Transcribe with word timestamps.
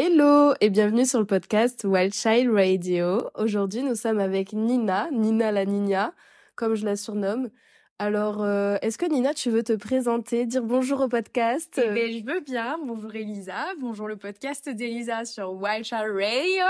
Hello 0.00 0.54
et 0.60 0.70
bienvenue 0.70 1.04
sur 1.04 1.18
le 1.18 1.24
podcast 1.24 1.82
Wild 1.82 2.14
Child 2.14 2.52
Radio. 2.52 3.30
Aujourd'hui, 3.34 3.82
nous 3.82 3.96
sommes 3.96 4.20
avec 4.20 4.52
Nina, 4.52 5.08
Nina 5.10 5.50
la 5.50 5.64
Nina, 5.64 6.14
comme 6.54 6.76
je 6.76 6.84
la 6.84 6.94
surnomme. 6.94 7.50
Alors, 7.98 8.44
euh, 8.44 8.76
est-ce 8.80 8.96
que 8.96 9.06
Nina, 9.06 9.34
tu 9.34 9.50
veux 9.50 9.64
te 9.64 9.72
présenter, 9.72 10.46
dire 10.46 10.62
bonjour 10.62 11.00
au 11.00 11.08
podcast? 11.08 11.82
Eh 11.84 11.88
ben, 11.92 12.12
Je 12.12 12.24
veux 12.24 12.38
bien. 12.38 12.78
Bonjour 12.86 13.12
Elisa. 13.12 13.74
Bonjour 13.80 14.06
le 14.06 14.14
podcast 14.14 14.68
d'Elisa 14.68 15.24
sur 15.24 15.52
Wild 15.54 15.84
Child 15.84 16.14
Radio. 16.14 16.64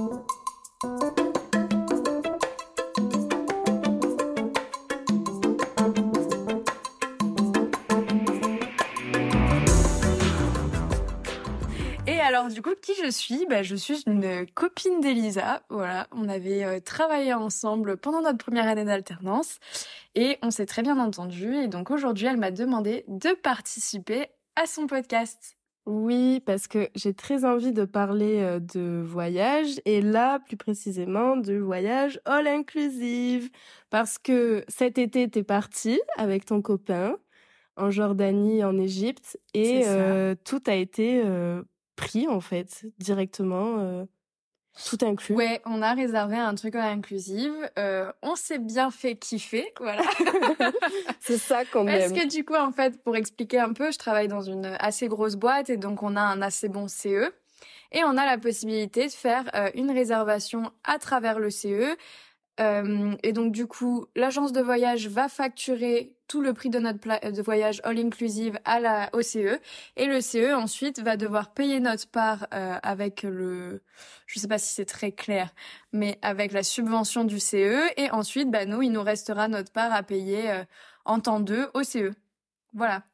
alors 12.44 12.54
du 12.54 12.60
coup, 12.60 12.74
qui 12.82 12.92
je 13.02 13.10
suis? 13.10 13.46
Bah, 13.48 13.62
Je 13.62 13.74
suis 13.74 14.02
une 14.06 14.46
copine 14.52 15.00
d'Elisa. 15.00 15.62
Voilà, 15.70 16.06
on 16.12 16.28
avait 16.28 16.62
euh, 16.62 16.78
travaillé 16.78 17.32
ensemble 17.32 17.96
pendant 17.96 18.20
notre 18.20 18.36
première 18.36 18.68
année 18.68 18.84
d'alternance 18.84 19.60
et 20.14 20.36
on 20.42 20.50
s'est 20.50 20.66
très 20.66 20.82
bien 20.82 20.98
entendu. 20.98 21.54
Et 21.54 21.68
donc 21.68 21.90
aujourd'hui, 21.90 22.26
elle 22.26 22.36
m'a 22.36 22.50
demandé 22.50 23.06
de 23.08 23.30
participer 23.30 24.26
à 24.56 24.66
son 24.66 24.86
podcast. 24.86 25.56
Oui, 25.86 26.40
parce 26.44 26.66
que 26.66 26.90
j'ai 26.94 27.14
très 27.14 27.46
envie 27.46 27.72
de 27.72 27.86
parler 27.86 28.40
euh, 28.42 28.60
de 28.60 29.02
voyage 29.02 29.80
et 29.86 30.02
là, 30.02 30.38
plus 30.40 30.58
précisément, 30.58 31.38
de 31.38 31.54
voyage 31.54 32.20
all 32.26 32.46
inclusive. 32.46 33.48
Parce 33.88 34.18
que 34.18 34.64
cet 34.68 34.98
été, 34.98 35.30
t'es 35.30 35.44
partie 35.44 36.00
avec 36.18 36.44
ton 36.44 36.60
copain 36.60 37.16
en 37.78 37.90
Jordanie, 37.90 38.62
en 38.64 38.76
Égypte 38.76 39.38
et 39.54 39.84
euh, 39.86 40.34
tout 40.44 40.62
a 40.66 40.74
été 40.74 41.22
prix 41.96 42.28
en 42.28 42.40
fait 42.40 42.86
directement 42.98 43.78
euh, 43.78 44.04
tout 44.88 44.98
inclus. 45.02 45.34
Ouais, 45.34 45.62
on 45.64 45.82
a 45.82 45.94
réservé 45.94 46.36
un 46.36 46.54
truc 46.54 46.74
inclusive. 46.74 47.54
Euh, 47.78 48.10
on 48.22 48.34
s'est 48.34 48.58
bien 48.58 48.90
fait 48.90 49.16
kiffer, 49.16 49.72
voilà. 49.80 50.02
c'est 51.20 51.38
ça 51.38 51.64
qu'on 51.64 51.86
aime. 51.86 51.98
Parce 51.98 52.12
que 52.12 52.28
du 52.28 52.44
coup, 52.44 52.54
en 52.54 52.72
fait, 52.72 53.02
pour 53.02 53.16
expliquer 53.16 53.60
un 53.60 53.72
peu, 53.72 53.90
je 53.90 53.98
travaille 53.98 54.28
dans 54.28 54.42
une 54.42 54.76
assez 54.78 55.08
grosse 55.08 55.36
boîte 55.36 55.70
et 55.70 55.76
donc 55.76 56.02
on 56.02 56.16
a 56.16 56.22
un 56.22 56.42
assez 56.42 56.68
bon 56.68 56.88
CE. 56.88 57.32
Et 57.92 58.02
on 58.02 58.16
a 58.16 58.26
la 58.26 58.38
possibilité 58.38 59.06
de 59.06 59.12
faire 59.12 59.48
euh, 59.54 59.70
une 59.74 59.92
réservation 59.92 60.72
à 60.82 60.98
travers 60.98 61.38
le 61.38 61.50
CE 61.50 61.96
et 62.60 63.32
donc 63.32 63.50
du 63.50 63.66
coup, 63.66 64.06
l'agence 64.14 64.52
de 64.52 64.60
voyage 64.60 65.08
va 65.08 65.28
facturer 65.28 66.13
tout 66.28 66.40
le 66.40 66.54
prix 66.54 66.70
de 66.70 66.78
notre 66.78 66.98
de 67.30 67.42
voyage 67.42 67.80
all 67.84 67.98
inclusive 67.98 68.58
à 68.64 68.80
la 68.80 69.10
OCE 69.12 69.58
et 69.96 70.06
le 70.06 70.20
CE 70.20 70.54
ensuite 70.54 71.00
va 71.00 71.16
devoir 71.16 71.52
payer 71.52 71.80
notre 71.80 72.08
part 72.08 72.46
euh, 72.54 72.78
avec 72.82 73.22
le 73.22 73.82
je 74.26 74.38
sais 74.40 74.48
pas 74.48 74.58
si 74.58 74.72
c'est 74.72 74.84
très 74.86 75.12
clair 75.12 75.54
mais 75.92 76.18
avec 76.22 76.52
la 76.52 76.62
subvention 76.62 77.24
du 77.24 77.40
CE 77.40 77.90
et 77.96 78.10
ensuite 78.10 78.50
bah 78.50 78.64
nous 78.66 78.82
il 78.82 78.92
nous 78.92 79.02
restera 79.02 79.48
notre 79.48 79.72
part 79.72 79.92
à 79.92 80.02
payer 80.02 80.50
euh, 80.50 80.64
en 81.04 81.20
temps 81.20 81.40
deux 81.40 81.68
au 81.74 81.82
CE. 81.82 82.12
Voilà. 82.72 83.04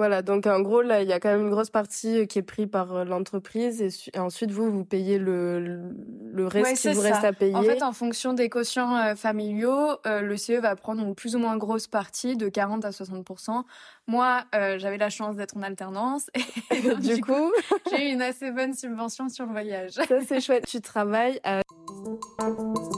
Voilà, 0.00 0.22
donc 0.22 0.46
en 0.46 0.62
gros, 0.62 0.80
là, 0.80 1.02
il 1.02 1.08
y 1.10 1.12
a 1.12 1.20
quand 1.20 1.28
même 1.28 1.42
une 1.42 1.50
grosse 1.50 1.68
partie 1.68 2.20
euh, 2.20 2.24
qui 2.24 2.38
est 2.38 2.42
prise 2.42 2.68
par 2.72 2.94
euh, 2.94 3.04
l'entreprise 3.04 3.82
et, 3.82 4.18
ensuite, 4.18 4.50
vous, 4.50 4.70
vous 4.70 4.82
payez 4.82 5.18
le, 5.18 5.92
le 6.32 6.46
reste 6.46 6.80
qui 6.80 6.94
vous 6.94 7.02
reste 7.02 7.22
à 7.22 7.34
payer. 7.34 7.54
En 7.54 7.62
fait, 7.62 7.82
en 7.82 7.92
fonction 7.92 8.32
des 8.32 8.48
quotients 8.48 8.96
euh, 8.96 9.14
familiaux, 9.14 9.98
le 10.06 10.36
CE 10.38 10.58
va 10.58 10.74
prendre 10.74 11.02
une 11.02 11.14
plus 11.14 11.36
ou 11.36 11.38
moins 11.38 11.58
grosse 11.58 11.86
partie, 11.86 12.38
de 12.38 12.48
40 12.48 12.86
à 12.86 12.90
60% 12.92 13.64
Moi, 14.06 14.42
j'avais 14.54 14.96
la 14.96 15.10
chance 15.10 15.36
d'être 15.36 15.58
en 15.58 15.62
alternance 15.62 16.30
et 16.70 16.80
du, 16.96 17.20
coup, 17.20 17.52
j'ai 17.90 18.08
eu 18.08 18.12
une 18.14 18.22
assez 18.22 18.52
bonne 18.52 18.72
subvention 18.72 19.28
sur 19.28 19.44
le 19.44 19.52
voyage. 19.52 19.90
Ça, 19.90 20.22
c'est 20.26 20.40
chouette. 20.40 20.64
Tu 20.66 20.80
travailles 20.80 21.40
à... 21.44 21.60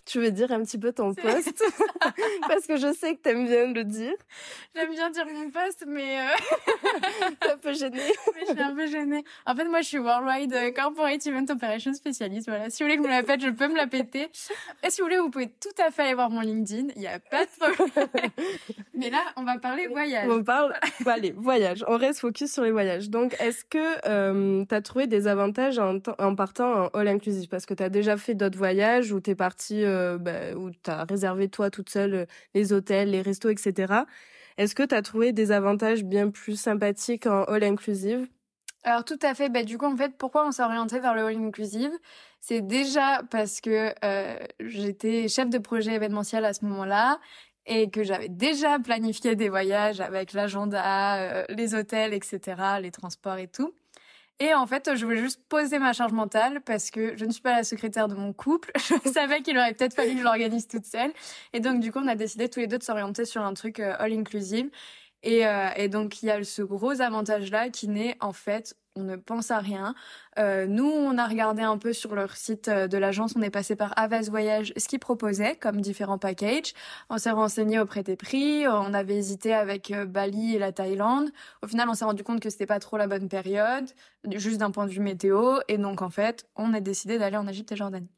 Tu 0.06 0.20
veux 0.20 0.30
dire 0.30 0.52
un 0.52 0.62
petit 0.62 0.78
peu 0.78 0.92
ton 0.92 1.14
poste? 1.14 1.64
Parce 2.46 2.68
que 2.68 2.76
je 2.76 2.92
sais 2.92 3.16
que 3.16 3.22
t'aimes 3.22 3.46
bien 3.46 3.72
le 3.72 3.82
dire. 3.82 4.14
J'aime 4.76 4.92
bien 4.92 5.10
dire 5.10 5.26
mon 5.26 5.50
poste, 5.50 5.84
mais... 5.88 6.18
T'es 7.40 7.50
un 7.50 7.56
peu 7.56 7.72
gênée. 7.74 7.98
Mais 8.34 8.40
je 8.46 8.52
suis 8.52 8.60
un 8.60 8.74
peu 8.74 8.86
gênée. 8.86 9.24
En 9.46 9.54
fait, 9.54 9.64
moi, 9.64 9.80
je 9.80 9.88
suis 9.88 9.98
Worldwide 9.98 10.52
euh, 10.52 10.70
Corporate 10.72 11.26
Event 11.26 11.46
Operations 11.50 11.94
Spécialiste. 11.94 12.48
Voilà. 12.48 12.70
Si 12.70 12.82
vous 12.82 12.88
voulez 12.88 12.96
que 12.96 13.04
je 13.04 13.08
me 13.08 13.12
la 13.12 13.22
pète, 13.22 13.40
je 13.40 13.50
peux 13.50 13.68
me 13.68 13.76
la 13.76 13.86
péter. 13.86 14.30
Et 14.82 14.90
si 14.90 15.00
vous 15.00 15.06
voulez, 15.06 15.18
vous 15.18 15.30
pouvez 15.30 15.48
tout 15.48 15.82
à 15.82 15.90
fait 15.90 16.02
aller 16.02 16.14
voir 16.14 16.30
mon 16.30 16.40
LinkedIn. 16.40 16.88
Il 16.96 17.00
n'y 17.00 17.06
a 17.06 17.18
pas 17.18 17.44
de 17.44 17.50
problème. 17.50 18.08
Mais 18.94 19.10
là, 19.10 19.22
on 19.36 19.44
va 19.44 19.58
parler 19.58 19.86
voyage. 19.88 20.28
On 20.30 20.42
parle, 20.42 20.74
allez, 21.06 21.32
voyage. 21.32 21.84
On 21.88 21.96
reste 21.96 22.20
focus 22.20 22.52
sur 22.52 22.62
les 22.62 22.70
voyages. 22.70 23.10
Donc, 23.10 23.36
est-ce 23.40 23.64
que 23.64 24.08
euh, 24.08 24.64
tu 24.64 24.74
as 24.74 24.82
trouvé 24.82 25.06
des 25.06 25.26
avantages 25.26 25.78
en, 25.78 25.98
en 26.18 26.34
partant 26.34 26.84
en 26.84 26.88
all 26.88 27.08
inclusive? 27.08 27.48
Parce 27.48 27.66
que 27.66 27.74
tu 27.74 27.82
as 27.82 27.88
déjà 27.88 28.16
fait 28.16 28.34
d'autres 28.34 28.58
voyages 28.58 29.12
où 29.12 29.20
tu 29.20 29.30
es 29.30 29.34
parti, 29.34 29.84
euh, 29.84 30.18
bah, 30.18 30.54
où 30.56 30.70
tu 30.70 30.90
as 30.90 31.04
réservé 31.04 31.48
toi 31.48 31.70
toute 31.70 31.90
seule 31.90 32.14
euh, 32.14 32.26
les 32.54 32.72
hôtels, 32.72 33.10
les 33.10 33.22
restos, 33.22 33.48
etc. 33.48 33.94
Est-ce 34.58 34.74
que 34.74 34.82
tu 34.82 34.94
as 34.94 35.02
trouvé 35.02 35.32
des 35.32 35.52
avantages 35.52 36.04
bien 36.04 36.30
plus 36.30 36.56
sympathiques 36.60 37.26
en 37.26 37.44
all 37.44 37.64
inclusive? 37.64 38.28
Alors 38.84 39.04
tout 39.04 39.18
à 39.22 39.34
fait. 39.34 39.48
Bah, 39.48 39.62
du 39.62 39.78
coup, 39.78 39.86
en 39.86 39.96
fait, 39.96 40.16
pourquoi 40.18 40.46
on 40.46 40.50
s'est 40.52 40.62
orienté 40.62 40.98
vers 41.00 41.14
le 41.14 41.22
all 41.24 41.36
inclusive? 41.36 41.92
C'est 42.40 42.60
déjà 42.62 43.22
parce 43.30 43.60
que 43.60 43.94
euh, 44.04 44.38
j'étais 44.60 45.28
chef 45.28 45.48
de 45.50 45.58
projet 45.58 45.94
événementiel 45.94 46.44
à 46.44 46.52
ce 46.52 46.64
moment-là 46.64 47.20
et 47.66 47.90
que 47.90 48.02
j'avais 48.02 48.28
déjà 48.28 48.78
planifié 48.80 49.36
des 49.36 49.48
voyages 49.48 50.00
avec 50.00 50.32
l'agenda, 50.32 51.18
euh, 51.22 51.44
les 51.50 51.74
hôtels, 51.76 52.12
etc., 52.12 52.80
les 52.80 52.90
transports 52.90 53.36
et 53.38 53.46
tout. 53.48 53.72
Et 54.42 54.54
en 54.54 54.66
fait, 54.66 54.96
je 54.96 55.04
voulais 55.04 55.18
juste 55.20 55.40
poser 55.48 55.78
ma 55.78 55.92
charge 55.92 56.10
mentale 56.10 56.62
parce 56.62 56.90
que 56.90 57.16
je 57.16 57.24
ne 57.24 57.30
suis 57.30 57.42
pas 57.42 57.54
la 57.54 57.62
secrétaire 57.62 58.08
de 58.08 58.16
mon 58.16 58.32
couple. 58.32 58.72
Je 59.04 59.12
savais 59.12 59.40
qu'il 59.40 59.56
aurait 59.56 59.72
peut-être 59.72 59.94
fallu 59.94 60.14
que 60.14 60.18
je 60.18 60.24
l'organise 60.24 60.66
toute 60.66 60.84
seule. 60.84 61.12
Et 61.52 61.60
donc, 61.60 61.78
du 61.78 61.92
coup, 61.92 62.00
on 62.02 62.08
a 62.08 62.16
décidé 62.16 62.48
tous 62.48 62.58
les 62.58 62.66
deux 62.66 62.78
de 62.78 62.82
s'orienter 62.82 63.24
sur 63.24 63.40
un 63.42 63.54
truc 63.54 63.78
euh, 63.78 63.94
all 64.00 64.12
inclusive. 64.12 64.68
Et, 65.22 65.46
euh, 65.46 65.68
et 65.76 65.88
donc, 65.88 66.24
il 66.24 66.26
y 66.26 66.30
a 66.32 66.42
ce 66.42 66.62
gros 66.62 67.00
avantage-là 67.00 67.68
qui 67.68 67.86
n'est 67.86 68.16
en 68.18 68.32
fait 68.32 68.74
on 68.96 69.02
ne 69.02 69.16
pense 69.16 69.50
à 69.50 69.58
rien. 69.58 69.94
Euh, 70.38 70.66
nous, 70.66 70.88
on 70.90 71.16
a 71.18 71.26
regardé 71.26 71.62
un 71.62 71.78
peu 71.78 71.92
sur 71.92 72.14
leur 72.14 72.36
site 72.36 72.68
euh, 72.68 72.88
de 72.88 72.98
l'agence, 72.98 73.34
on 73.36 73.42
est 73.42 73.50
passé 73.50 73.76
par 73.76 73.92
Avas 73.98 74.28
Voyage, 74.30 74.72
ce 74.76 74.88
qu'ils 74.88 74.98
proposaient 74.98 75.56
comme 75.56 75.80
différents 75.80 76.18
packages. 76.18 76.72
On 77.10 77.18
s'est 77.18 77.30
renseigné 77.30 77.80
auprès 77.80 78.02
des 78.02 78.16
prix, 78.16 78.66
on 78.68 78.94
avait 78.94 79.16
hésité 79.16 79.54
avec 79.54 79.90
euh, 79.90 80.04
Bali 80.06 80.56
et 80.56 80.58
la 80.58 80.72
Thaïlande. 80.72 81.30
Au 81.62 81.66
final, 81.66 81.88
on 81.88 81.94
s'est 81.94 82.04
rendu 82.04 82.22
compte 82.22 82.40
que 82.40 82.50
c'était 82.50 82.66
pas 82.66 82.80
trop 82.80 82.96
la 82.96 83.06
bonne 83.06 83.28
période, 83.28 83.88
juste 84.30 84.58
d'un 84.58 84.70
point 84.70 84.86
de 84.86 84.92
vue 84.92 85.00
météo, 85.00 85.58
et 85.68 85.78
donc 85.78 86.02
en 86.02 86.10
fait, 86.10 86.46
on 86.56 86.74
a 86.74 86.80
décidé 86.80 87.18
d'aller 87.18 87.36
en 87.36 87.46
Égypte 87.46 87.72
et 87.72 87.76
Jordanie. 87.76 88.10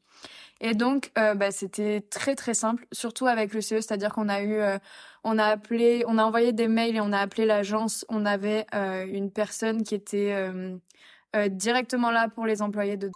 Et 0.61 0.73
donc, 0.73 1.11
euh, 1.17 1.35
bah, 1.35 1.51
c'était 1.51 2.01
très 2.09 2.35
très 2.35 2.53
simple, 2.53 2.87
surtout 2.91 3.27
avec 3.27 3.53
le 3.53 3.61
CE, 3.61 3.81
c'est-à-dire 3.81 4.13
qu'on 4.13 4.29
a 4.29 4.41
eu, 4.41 4.55
euh, 4.55 4.77
on 5.23 5.37
a 5.37 5.45
appelé, 5.45 6.03
on 6.07 6.17
a 6.17 6.23
envoyé 6.23 6.53
des 6.53 6.67
mails 6.67 6.95
et 6.95 7.01
on 7.01 7.11
a 7.11 7.19
appelé 7.19 7.45
l'agence. 7.45 8.05
On 8.09 8.25
avait 8.25 8.65
euh, 8.73 9.05
une 9.05 9.31
personne 9.31 9.83
qui 9.83 9.95
était 9.95 10.35
directement 11.49 12.11
là 12.11 12.29
pour 12.29 12.45
les 12.45 12.61
employés 12.61 12.95
de. 12.95 13.11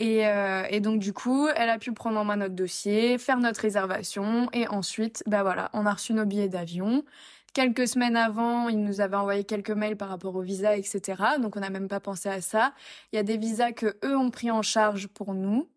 Et, 0.00 0.80
donc 0.80 0.98
du 0.98 1.12
coup, 1.12 1.46
elle 1.54 1.68
a 1.68 1.78
pu 1.78 1.92
prendre 1.92 2.18
en 2.18 2.24
main 2.24 2.36
notre 2.36 2.54
dossier, 2.56 3.18
faire 3.18 3.38
notre 3.38 3.60
réservation 3.60 4.48
et 4.52 4.66
ensuite, 4.66 5.22
bah 5.26 5.44
voilà, 5.44 5.70
on 5.74 5.86
a 5.86 5.92
reçu 5.92 6.12
nos 6.12 6.24
billets 6.24 6.48
d'avion. 6.48 7.04
Quelques 7.54 7.86
semaines 7.86 8.16
avant, 8.16 8.68
ils 8.68 8.82
nous 8.82 9.00
avaient 9.00 9.16
envoyé 9.16 9.44
quelques 9.44 9.70
mails 9.70 9.96
par 9.96 10.08
rapport 10.08 10.34
au 10.34 10.40
visa, 10.40 10.76
etc. 10.76 11.22
Donc 11.40 11.54
on 11.54 11.60
n'a 11.60 11.70
même 11.70 11.86
pas 11.86 12.00
pensé 12.00 12.28
à 12.28 12.40
ça. 12.40 12.72
Il 13.12 13.16
y 13.16 13.18
a 13.18 13.22
des 13.22 13.36
visas 13.36 13.72
que 13.72 13.94
eux 14.04 14.16
ont 14.16 14.30
pris 14.30 14.50
en 14.50 14.62
charge 14.62 15.06
pour 15.06 15.34
nous. 15.34 15.68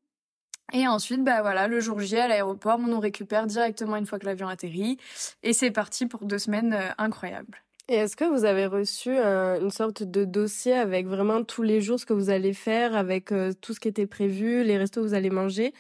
Et 0.74 0.88
ensuite, 0.88 1.24
bah 1.24 1.42
voilà, 1.42 1.68
le 1.68 1.80
jour 1.80 2.00
J 2.00 2.18
à 2.18 2.28
l'aéroport, 2.28 2.80
on 2.80 2.88
nous 2.88 3.00
récupère 3.00 3.46
directement 3.46 3.98
une 3.98 4.06
fois 4.06 4.20
que 4.20 4.26
l'avion 4.26 4.48
atterrit. 4.48 4.98
Et 5.44 5.54
c'est 5.54 5.72
parti 5.72 6.08
pour 6.08 6.26
deux 6.26 6.40
semaines 6.40 6.74
euh, 6.74 6.90
incroyables. 6.98 7.64
Et 7.88 7.96
est-ce 7.96 8.16
que 8.16 8.26
vous 8.26 8.46
avez 8.46 8.66
reçu 8.66 9.12
euh, 9.12 9.62
une 9.62 9.70
sorte 9.70 10.02
de 10.02 10.26
dossier 10.26 10.74
avec 10.74 11.06
vraiment 11.06 11.44
tous 11.44 11.62
les 11.62 11.82
jours 11.82 12.00
ce 12.00 12.06
que 12.08 12.14
vous 12.14 12.32
allez 12.32 12.54
faire, 12.54 12.96
avec 12.96 13.32
euh, 13.32 13.54
tout 13.62 13.76
ce 13.76 13.80
qui 13.80 13.88
était 13.88 14.08
prévu, 14.08 14.64
les 14.64 14.78
restos 14.78 15.02
que 15.02 15.08
vous 15.08 15.14
allez 15.14 15.30
manger? 15.30 15.72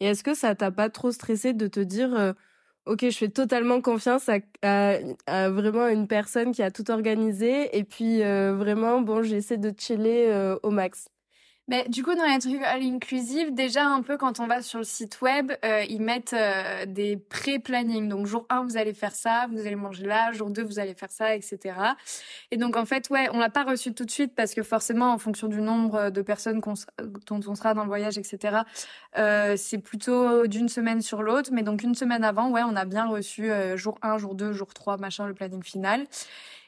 Et 0.00 0.06
est-ce 0.06 0.24
que 0.24 0.32
ça 0.32 0.54
t'a 0.54 0.70
pas 0.70 0.88
trop 0.88 1.12
stressé 1.12 1.52
de 1.52 1.66
te 1.66 1.80
dire, 1.80 2.34
ok, 2.86 3.00
je 3.02 3.18
fais 3.18 3.28
totalement 3.28 3.82
confiance 3.82 4.30
à, 4.30 4.38
à, 5.26 5.50
vraiment 5.50 5.86
une 5.88 6.08
personne 6.08 6.52
qui 6.52 6.62
a 6.62 6.70
tout 6.70 6.90
organisé, 6.90 7.76
et 7.76 7.84
puis 7.84 8.22
vraiment, 8.22 9.02
bon, 9.02 9.22
j'essaie 9.22 9.58
de 9.58 9.74
chiller 9.78 10.54
au 10.62 10.70
max? 10.70 11.10
Du 11.88 12.02
coup, 12.02 12.14
dans 12.14 12.24
les 12.24 12.38
trucs 12.38 12.62
à 12.62 12.78
l'inclusive, 12.78 13.54
déjà 13.54 13.86
un 13.86 14.02
peu 14.02 14.16
quand 14.16 14.40
on 14.40 14.46
va 14.46 14.60
sur 14.60 14.78
le 14.78 14.84
site 14.84 15.20
web, 15.20 15.52
euh, 15.64 15.84
ils 15.88 16.00
mettent 16.00 16.32
euh, 16.32 16.84
des 16.84 17.16
pré-planning. 17.16 18.08
Donc 18.08 18.26
jour 18.26 18.44
1, 18.48 18.64
vous 18.64 18.76
allez 18.76 18.92
faire 18.92 19.14
ça, 19.14 19.46
vous 19.52 19.60
allez 19.60 19.76
manger 19.76 20.06
là, 20.06 20.32
jour 20.32 20.50
2, 20.50 20.62
vous 20.64 20.80
allez 20.80 20.94
faire 20.94 21.12
ça, 21.12 21.34
etc. 21.34 21.76
Et 22.50 22.56
donc 22.56 22.76
en 22.76 22.84
fait, 22.84 23.08
ouais, 23.10 23.28
on 23.32 23.38
l'a 23.38 23.50
pas 23.50 23.62
reçu 23.62 23.94
tout 23.94 24.04
de 24.04 24.10
suite 24.10 24.34
parce 24.34 24.52
que 24.54 24.62
forcément, 24.62 25.12
en 25.12 25.18
fonction 25.18 25.46
du 25.46 25.60
nombre 25.60 26.10
de 26.10 26.22
personnes 26.22 26.60
dont 26.60 27.40
on 27.46 27.54
sera 27.54 27.74
dans 27.74 27.82
le 27.82 27.88
voyage, 27.88 28.18
etc., 28.18 28.58
euh, 29.16 29.54
c'est 29.56 29.78
plutôt 29.78 30.46
d'une 30.48 30.68
semaine 30.68 31.02
sur 31.02 31.22
l'autre. 31.22 31.50
Mais 31.52 31.62
donc 31.62 31.82
une 31.82 31.94
semaine 31.94 32.24
avant, 32.24 32.50
ouais, 32.50 32.62
on 32.64 32.74
a 32.74 32.84
bien 32.84 33.06
reçu 33.06 33.48
jour 33.76 33.98
1, 34.02 34.18
jour 34.18 34.34
2, 34.34 34.52
jour 34.52 34.74
3, 34.74 34.96
machin, 34.96 35.26
le 35.26 35.34
planning 35.34 35.62
final. 35.62 36.06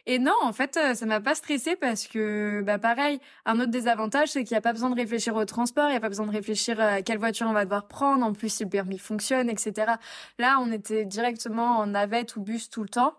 Et 0.07 0.19
non, 0.19 0.35
en 0.43 0.53
fait, 0.53 0.77
euh, 0.77 0.95
ça 0.95 1.07
m'a 1.07 1.21
pas 1.21 1.37
stressé 1.37 1.77
parce 1.77 2.09
que, 2.09 2.61
bah, 2.63 2.79
pareil, 2.79 3.21
un 3.45 3.61
autre 3.61 3.71
désavantage, 3.71 4.31
c'est 4.31 4.43
qu'il 4.43 4.55
n'y 4.55 4.59
a 4.59 4.61
pas 4.61 4.73
besoin 4.73 4.91
de 4.91 4.97
réfléchir 4.97 5.37
au 5.37 5.45
transport, 5.45 5.87
il 5.89 5.93
n'y 5.93 5.97
a 5.97 6.01
pas 6.01 6.09
besoin 6.09 6.27
de 6.27 6.33
réfléchir 6.33 6.81
à 6.81 7.03
quelle 7.03 7.19
voiture 7.19 7.47
on 7.47 7.53
va 7.53 7.65
devoir 7.65 7.87
prendre, 7.87 8.27
en 8.27 8.33
plus 8.33 8.49
si 8.49 8.65
le 8.65 8.71
permis 8.71 8.99
fonctionne, 8.99 9.49
etc. 9.49 9.93
Là, 10.39 10.59
on 10.61 10.73
était 10.73 11.05
directement 11.05 11.79
en 11.79 11.87
navette 11.87 12.35
ou 12.35 12.41
bus 12.43 12.69
tout 12.69 12.83
le 12.83 12.89
temps. 12.89 13.15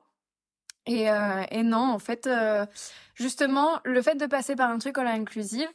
Et, 0.86 1.10
euh, 1.10 1.44
et 1.52 1.64
non, 1.64 1.90
en 1.92 2.00
fait, 2.00 2.28
euh, 2.28 2.66
justement, 3.16 3.80
le 3.86 4.02
fait 4.02 4.16
de 4.16 4.26
passer 4.26 4.56
par 4.56 4.70
un 4.70 4.80
truc 4.80 4.98
all 4.98 5.08
inclusive, 5.08 5.70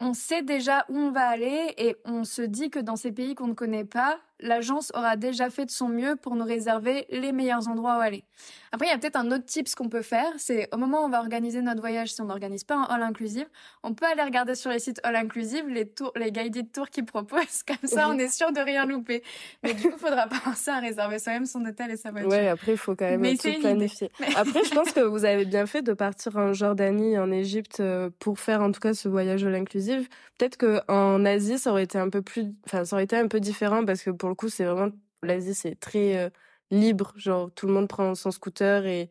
on 0.00 0.14
sait 0.14 0.42
déjà 0.42 0.84
où 0.88 0.96
on 0.96 1.10
va 1.10 1.26
aller 1.26 1.74
et 1.76 1.96
on 2.04 2.24
se 2.24 2.42
dit 2.42 2.70
que 2.70 2.78
dans 2.78 2.96
ces 2.96 3.10
pays 3.10 3.34
qu'on 3.34 3.48
ne 3.48 3.54
connaît 3.54 3.84
pas, 3.84 4.20
l'agence 4.38 4.92
aura 4.94 5.16
déjà 5.16 5.50
fait 5.50 5.64
de 5.66 5.70
son 5.70 5.88
mieux 5.88 6.14
pour 6.14 6.36
nous 6.36 6.44
réserver 6.44 7.06
les 7.10 7.32
meilleurs 7.32 7.68
endroits 7.68 7.98
où 7.98 8.00
aller. 8.00 8.24
Après, 8.72 8.86
il 8.86 8.90
y 8.90 8.92
a 8.92 8.98
peut-être 8.98 9.16
un 9.16 9.30
autre 9.30 9.44
tip 9.44 9.68
ce 9.68 9.76
qu'on 9.76 9.88
peut 9.88 10.02
faire, 10.02 10.30
c'est 10.36 10.68
au 10.74 10.78
moment 10.78 11.02
où 11.02 11.06
on 11.06 11.08
va 11.08 11.20
organiser 11.20 11.62
notre 11.62 11.80
voyage, 11.80 12.12
si 12.12 12.20
on 12.20 12.26
n'organise 12.26 12.64
pas 12.64 12.76
un 12.76 12.84
all 12.84 13.02
inclusive, 13.02 13.46
on 13.82 13.94
peut 13.94 14.06
aller 14.06 14.22
regarder 14.22 14.54
sur 14.54 14.70
les 14.70 14.78
sites 14.78 15.00
all 15.02 15.16
inclusive 15.16 15.68
les 15.68 15.88
tours, 15.88 16.12
les 16.16 16.32
guided 16.32 16.72
tours 16.72 16.90
qu'ils 16.90 17.04
proposent, 17.04 17.62
comme 17.66 17.88
ça 17.88 18.08
on 18.08 18.18
est 18.18 18.28
sûr 18.28 18.52
de 18.52 18.60
rien 18.60 18.86
louper. 18.86 19.22
Mais 19.62 19.74
du 19.74 19.82
coup, 19.82 19.94
il 19.94 19.98
faudra 19.98 20.26
penser 20.44 20.70
à 20.70 20.80
réserver 20.80 21.18
soi-même 21.18 21.46
son 21.46 21.64
hôtel 21.64 21.90
et 21.90 21.96
sa 21.96 22.10
voiture. 22.10 22.30
Ouais, 22.30 22.48
après, 22.48 22.72
il 22.72 22.78
faut 22.78 22.94
quand 22.94 23.06
même 23.06 23.36
tout 23.36 23.60
planifier. 23.60 24.10
Après, 24.36 24.64
je 24.64 24.74
pense 24.74 24.92
que 24.92 25.00
vous 25.00 25.24
avez 25.24 25.44
bien 25.44 25.66
fait 25.66 25.82
de 25.82 25.92
partir 25.92 26.36
en 26.36 26.52
Jordanie, 26.52 27.18
en 27.18 27.30
Égypte, 27.30 27.80
euh, 27.80 28.10
pour 28.18 28.38
faire 28.38 28.62
en 28.62 28.72
tout 28.72 28.80
cas 28.80 28.94
ce 28.94 29.08
voyage 29.08 29.44
all 29.44 29.54
inclusive. 29.54 30.08
Peut-être 30.38 30.56
que 30.56 30.80
en 30.88 31.24
Asie, 31.24 31.58
ça 31.58 31.70
aurait 31.70 31.84
été 31.84 31.98
un 31.98 32.10
peu 32.10 32.22
plus, 32.22 32.46
enfin, 32.66 32.84
ça 32.84 32.96
aurait 32.96 33.04
été 33.04 33.16
un 33.16 33.28
peu 33.28 33.40
différent 33.40 33.84
parce 33.84 34.02
que 34.02 34.10
pour 34.10 34.28
le 34.28 34.34
coup, 34.34 34.48
c'est 34.48 34.64
vraiment 34.64 34.90
l'Asie, 35.22 35.54
c'est 35.54 35.78
très 35.78 36.16
euh, 36.16 36.30
libre. 36.70 37.12
Genre, 37.16 37.50
tout 37.54 37.66
le 37.66 37.72
monde 37.72 37.88
prend 37.88 38.14
son 38.14 38.30
scooter 38.30 38.86
et 38.86 39.10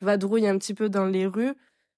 vadrouille 0.00 0.46
un 0.46 0.58
petit 0.58 0.74
peu 0.74 0.88
dans 0.88 1.06
les 1.06 1.26
rues. 1.26 1.54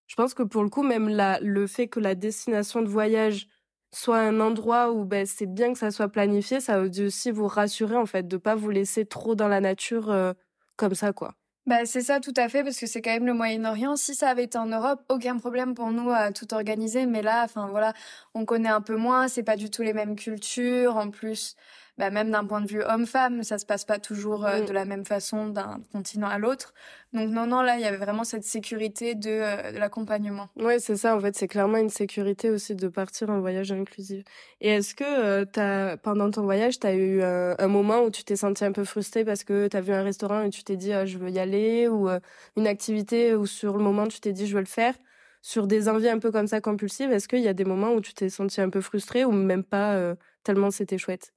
Je 0.06 0.16
pense 0.16 0.34
que 0.34 0.42
pour 0.42 0.62
le 0.62 0.70
coup, 0.70 0.82
même 0.82 1.08
le 1.40 1.66
fait 1.66 1.88
que 1.88 2.00
la 2.00 2.14
destination 2.14 2.82
de 2.82 2.88
voyage 2.88 3.48
soit 3.92 4.18
un 4.18 4.40
endroit 4.40 4.92
où 4.92 5.04
ben, 5.04 5.26
c'est 5.26 5.46
bien 5.46 5.72
que 5.72 5.78
ça 5.78 5.90
soit 5.90 6.08
planifié, 6.08 6.60
ça 6.60 6.80
veut 6.80 7.06
aussi 7.06 7.30
vous 7.30 7.48
rassurer 7.48 7.96
en 7.96 8.06
fait 8.06 8.26
de 8.28 8.36
pas 8.36 8.54
vous 8.54 8.70
laisser 8.70 9.04
trop 9.04 9.34
dans 9.34 9.48
la 9.48 9.60
nature 9.60 10.10
euh, 10.10 10.32
comme 10.76 10.94
ça 10.94 11.12
quoi. 11.12 11.34
Bah, 11.66 11.84
c'est 11.84 12.00
ça 12.00 12.20
tout 12.20 12.32
à 12.36 12.48
fait 12.48 12.64
parce 12.64 12.78
que 12.78 12.86
c'est 12.86 13.02
quand 13.02 13.10
même 13.12 13.26
le 13.26 13.34
Moyen-Orient. 13.34 13.94
Si 13.94 14.14
ça 14.14 14.30
avait 14.30 14.44
été 14.44 14.58
en 14.58 14.66
Europe, 14.66 15.02
aucun 15.08 15.36
problème 15.38 15.74
pour 15.74 15.92
nous 15.92 16.10
à 16.10 16.32
tout 16.32 16.52
organiser. 16.54 17.06
Mais 17.06 17.22
là, 17.22 17.44
enfin 17.44 17.68
voilà, 17.68 17.92
on 18.34 18.44
connaît 18.44 18.70
un 18.70 18.80
peu 18.80 18.96
moins. 18.96 19.28
C'est 19.28 19.42
pas 19.42 19.56
du 19.56 19.70
tout 19.70 19.82
les 19.82 19.92
mêmes 19.92 20.16
cultures. 20.16 20.96
En 20.96 21.10
plus, 21.10 21.54
bah, 22.00 22.08
même 22.08 22.30
d'un 22.30 22.46
point 22.46 22.62
de 22.62 22.66
vue 22.66 22.82
homme-femme, 22.82 23.42
ça 23.42 23.58
se 23.58 23.66
passe 23.66 23.84
pas 23.84 23.98
toujours 23.98 24.46
euh, 24.46 24.62
de 24.62 24.72
la 24.72 24.86
même 24.86 25.04
façon 25.04 25.48
d'un 25.48 25.82
continent 25.92 26.28
à 26.28 26.38
l'autre. 26.38 26.72
Donc 27.12 27.28
non, 27.28 27.44
non, 27.44 27.60
là, 27.60 27.76
il 27.76 27.82
y 27.82 27.84
avait 27.84 27.98
vraiment 27.98 28.24
cette 28.24 28.42
sécurité 28.42 29.14
de, 29.14 29.28
euh, 29.28 29.72
de 29.72 29.78
l'accompagnement. 29.78 30.48
Ouais, 30.56 30.78
c'est 30.78 30.96
ça. 30.96 31.14
En 31.14 31.20
fait, 31.20 31.36
c'est 31.36 31.46
clairement 31.46 31.76
une 31.76 31.90
sécurité 31.90 32.48
aussi 32.48 32.74
de 32.74 32.88
partir 32.88 33.28
en 33.28 33.40
voyage 33.40 33.70
inclusif. 33.70 34.24
Et 34.62 34.70
est-ce 34.70 34.94
que 34.94 35.04
euh, 35.04 35.96
pendant 35.98 36.30
ton 36.30 36.44
voyage, 36.44 36.80
tu 36.80 36.86
as 36.86 36.94
eu 36.94 37.22
un 37.22 37.68
moment 37.68 38.00
où 38.00 38.10
tu 38.10 38.24
t'es 38.24 38.36
senti 38.36 38.64
un 38.64 38.72
peu 38.72 38.84
frustré 38.84 39.22
parce 39.22 39.44
que 39.44 39.68
tu 39.68 39.76
as 39.76 39.82
vu 39.82 39.92
un 39.92 40.02
restaurant 40.02 40.40
et 40.40 40.48
tu 40.48 40.64
t'es 40.64 40.76
dit 40.76 40.94
ah, 40.94 41.04
je 41.04 41.18
veux 41.18 41.28
y 41.28 41.38
aller 41.38 41.86
ou 41.86 42.08
une 42.56 42.66
activité 42.66 43.34
où 43.34 43.44
sur 43.44 43.76
le 43.76 43.84
moment 43.84 44.08
tu 44.08 44.20
t'es 44.20 44.32
dit 44.32 44.46
je 44.46 44.54
veux 44.54 44.60
le 44.60 44.66
faire 44.66 44.94
sur 45.42 45.66
des 45.66 45.88
envies 45.90 46.08
un 46.08 46.18
peu 46.18 46.30
comme 46.30 46.46
ça 46.46 46.62
compulsives, 46.62 47.12
est-ce 47.12 47.28
qu'il 47.28 47.40
y 47.40 47.48
a 47.48 47.54
des 47.54 47.64
moments 47.64 47.92
où 47.92 48.00
tu 48.00 48.14
t'es 48.14 48.30
senti 48.30 48.62
un 48.62 48.70
peu 48.70 48.80
frustré 48.80 49.26
ou 49.26 49.32
même 49.32 49.64
pas 49.64 50.14
tellement 50.44 50.70
c'était 50.70 50.98
chouette? 50.98 51.32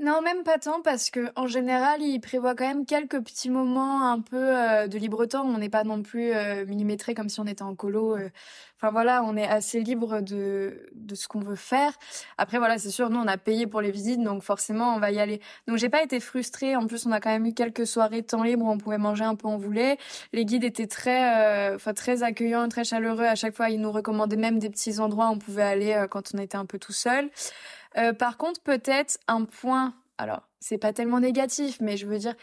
Non, 0.00 0.22
même 0.22 0.44
pas 0.44 0.58
tant 0.58 0.80
parce 0.80 1.10
que 1.10 1.32
en 1.34 1.48
général, 1.48 2.00
il 2.02 2.20
prévoit 2.20 2.54
quand 2.54 2.66
même 2.66 2.86
quelques 2.86 3.20
petits 3.20 3.50
moments 3.50 4.08
un 4.08 4.20
peu 4.20 4.56
euh, 4.56 4.86
de 4.86 4.96
libre 4.96 5.26
temps. 5.26 5.44
On 5.44 5.58
n'est 5.58 5.68
pas 5.68 5.82
non 5.82 6.02
plus 6.02 6.32
euh, 6.32 6.64
millimétré 6.66 7.14
comme 7.14 7.28
si 7.28 7.40
on 7.40 7.46
était 7.46 7.62
en 7.62 7.74
colo. 7.74 8.16
Euh. 8.16 8.30
Enfin 8.80 8.92
voilà, 8.92 9.22
on 9.24 9.36
est 9.36 9.46
assez 9.46 9.80
libre 9.80 10.20
de 10.20 10.86
de 10.94 11.14
ce 11.14 11.26
qu'on 11.28 11.40
veut 11.40 11.56
faire. 11.56 11.92
Après 12.38 12.58
voilà, 12.58 12.78
c'est 12.78 12.90
sûr, 12.90 13.10
nous 13.10 13.18
on 13.18 13.26
a 13.26 13.36
payé 13.36 13.66
pour 13.66 13.80
les 13.80 13.90
visites, 13.90 14.22
donc 14.22 14.42
forcément 14.42 14.94
on 14.94 14.98
va 14.98 15.10
y 15.10 15.18
aller. 15.18 15.40
Donc 15.66 15.78
j'ai 15.78 15.88
pas 15.88 16.02
été 16.02 16.20
frustrée. 16.20 16.76
En 16.76 16.86
plus, 16.86 17.06
on 17.06 17.12
a 17.12 17.20
quand 17.20 17.30
même 17.30 17.46
eu 17.46 17.54
quelques 17.54 17.86
soirées 17.86 18.22
de 18.22 18.26
temps 18.26 18.42
libre 18.42 18.64
où 18.64 18.70
on 18.70 18.78
pouvait 18.78 18.98
manger 18.98 19.24
un 19.24 19.34
peu 19.34 19.48
où 19.48 19.50
on 19.50 19.58
voulait. 19.58 19.98
Les 20.32 20.44
guides 20.44 20.64
étaient 20.64 20.86
très, 20.86 21.74
enfin 21.74 21.92
très 21.92 22.22
accueillants, 22.22 22.68
très 22.68 22.84
chaleureux. 22.84 23.24
À 23.24 23.34
chaque 23.34 23.54
fois, 23.54 23.70
ils 23.70 23.80
nous 23.80 23.92
recommandaient 23.92 24.36
même 24.36 24.58
des 24.58 24.70
petits 24.70 25.00
endroits 25.00 25.28
où 25.28 25.32
on 25.32 25.38
pouvait 25.38 25.62
aller 25.62 26.06
quand 26.10 26.34
on 26.34 26.38
était 26.38 26.56
un 26.56 26.66
peu 26.66 26.78
tout 26.78 26.92
seul. 26.92 27.30
Euh, 27.96 28.12
par 28.12 28.36
contre, 28.36 28.60
peut-être 28.60 29.18
un 29.26 29.44
point, 29.44 29.94
alors 30.18 30.42
c'est 30.60 30.78
pas 30.78 30.92
tellement 30.92 31.20
négatif, 31.20 31.78
mais 31.80 31.96
je 31.96 32.06
veux 32.06 32.18
dire, 32.18 32.34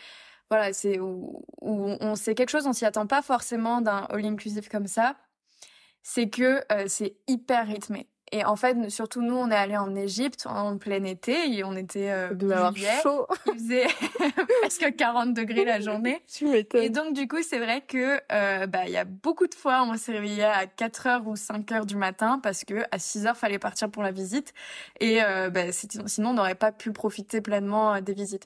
voilà, 0.50 0.74
c'est 0.74 1.00
où, 1.00 1.44
on 1.62 2.16
sait 2.16 2.36
quelque 2.36 2.50
chose, 2.50 2.68
on 2.68 2.74
s'y 2.74 2.86
attend 2.86 3.08
pas 3.08 3.22
forcément 3.22 3.82
d'un 3.82 4.06
all 4.10 4.26
inclusive 4.26 4.70
comme 4.70 4.88
ça, 4.88 5.16
c'est 6.08 6.30
que 6.30 6.62
euh, 6.72 6.86
c'est 6.88 7.16
hyper 7.28 7.66
rythmé. 7.66 8.08
Et 8.32 8.44
en 8.44 8.56
fait, 8.56 8.90
surtout 8.90 9.22
nous, 9.22 9.36
on 9.36 9.50
est 9.50 9.56
allé 9.56 9.78
en 9.78 9.96
Égypte 9.96 10.46
en 10.48 10.78
plein 10.78 11.04
été 11.04 11.52
et 11.52 11.64
on 11.64 11.76
était 11.76 12.12
euh, 12.12 12.30
chaud. 13.02 13.28
Il 13.48 13.54
faisait 13.54 13.88
presque 14.62 14.96
40 14.96 15.34
degrés 15.34 15.66
la 15.66 15.80
journée. 15.80 16.22
Tu 16.28 16.46
m'étonnes. 16.46 16.84
Et 16.84 16.90
donc 16.90 17.14
du 17.14 17.28
coup, 17.28 17.42
c'est 17.42 17.60
vrai 17.60 17.82
que 17.82 18.20
euh, 18.32 18.68
bah 18.68 18.86
il 18.88 18.92
y 18.92 18.98
a 18.98 19.06
beaucoup 19.06 19.48
de 19.48 19.56
fois 19.56 19.84
on 19.84 19.96
s'est 19.96 20.12
réveillé 20.12 20.44
à 20.44 20.66
4 20.66 21.08
heures 21.08 21.28
ou 21.28 21.36
5 21.36 21.72
heures 21.72 21.86
du 21.86 21.96
matin 21.96 22.40
parce 22.42 22.66
que 22.66 22.84
à 22.92 23.00
6 23.00 23.26
heures 23.26 23.38
fallait 23.38 23.60
partir 23.60 23.90
pour 23.90 24.04
la 24.04 24.12
visite 24.12 24.54
et 25.00 25.24
euh, 25.24 25.50
bah, 25.50 25.72
sinon 25.72 26.32
on 26.32 26.34
n'aurait 26.34 26.56
pas 26.56 26.72
pu 26.72 26.92
profiter 26.92 27.42
pleinement 27.42 27.94
euh, 27.94 28.02
des 28.02 28.14
visites. 28.14 28.46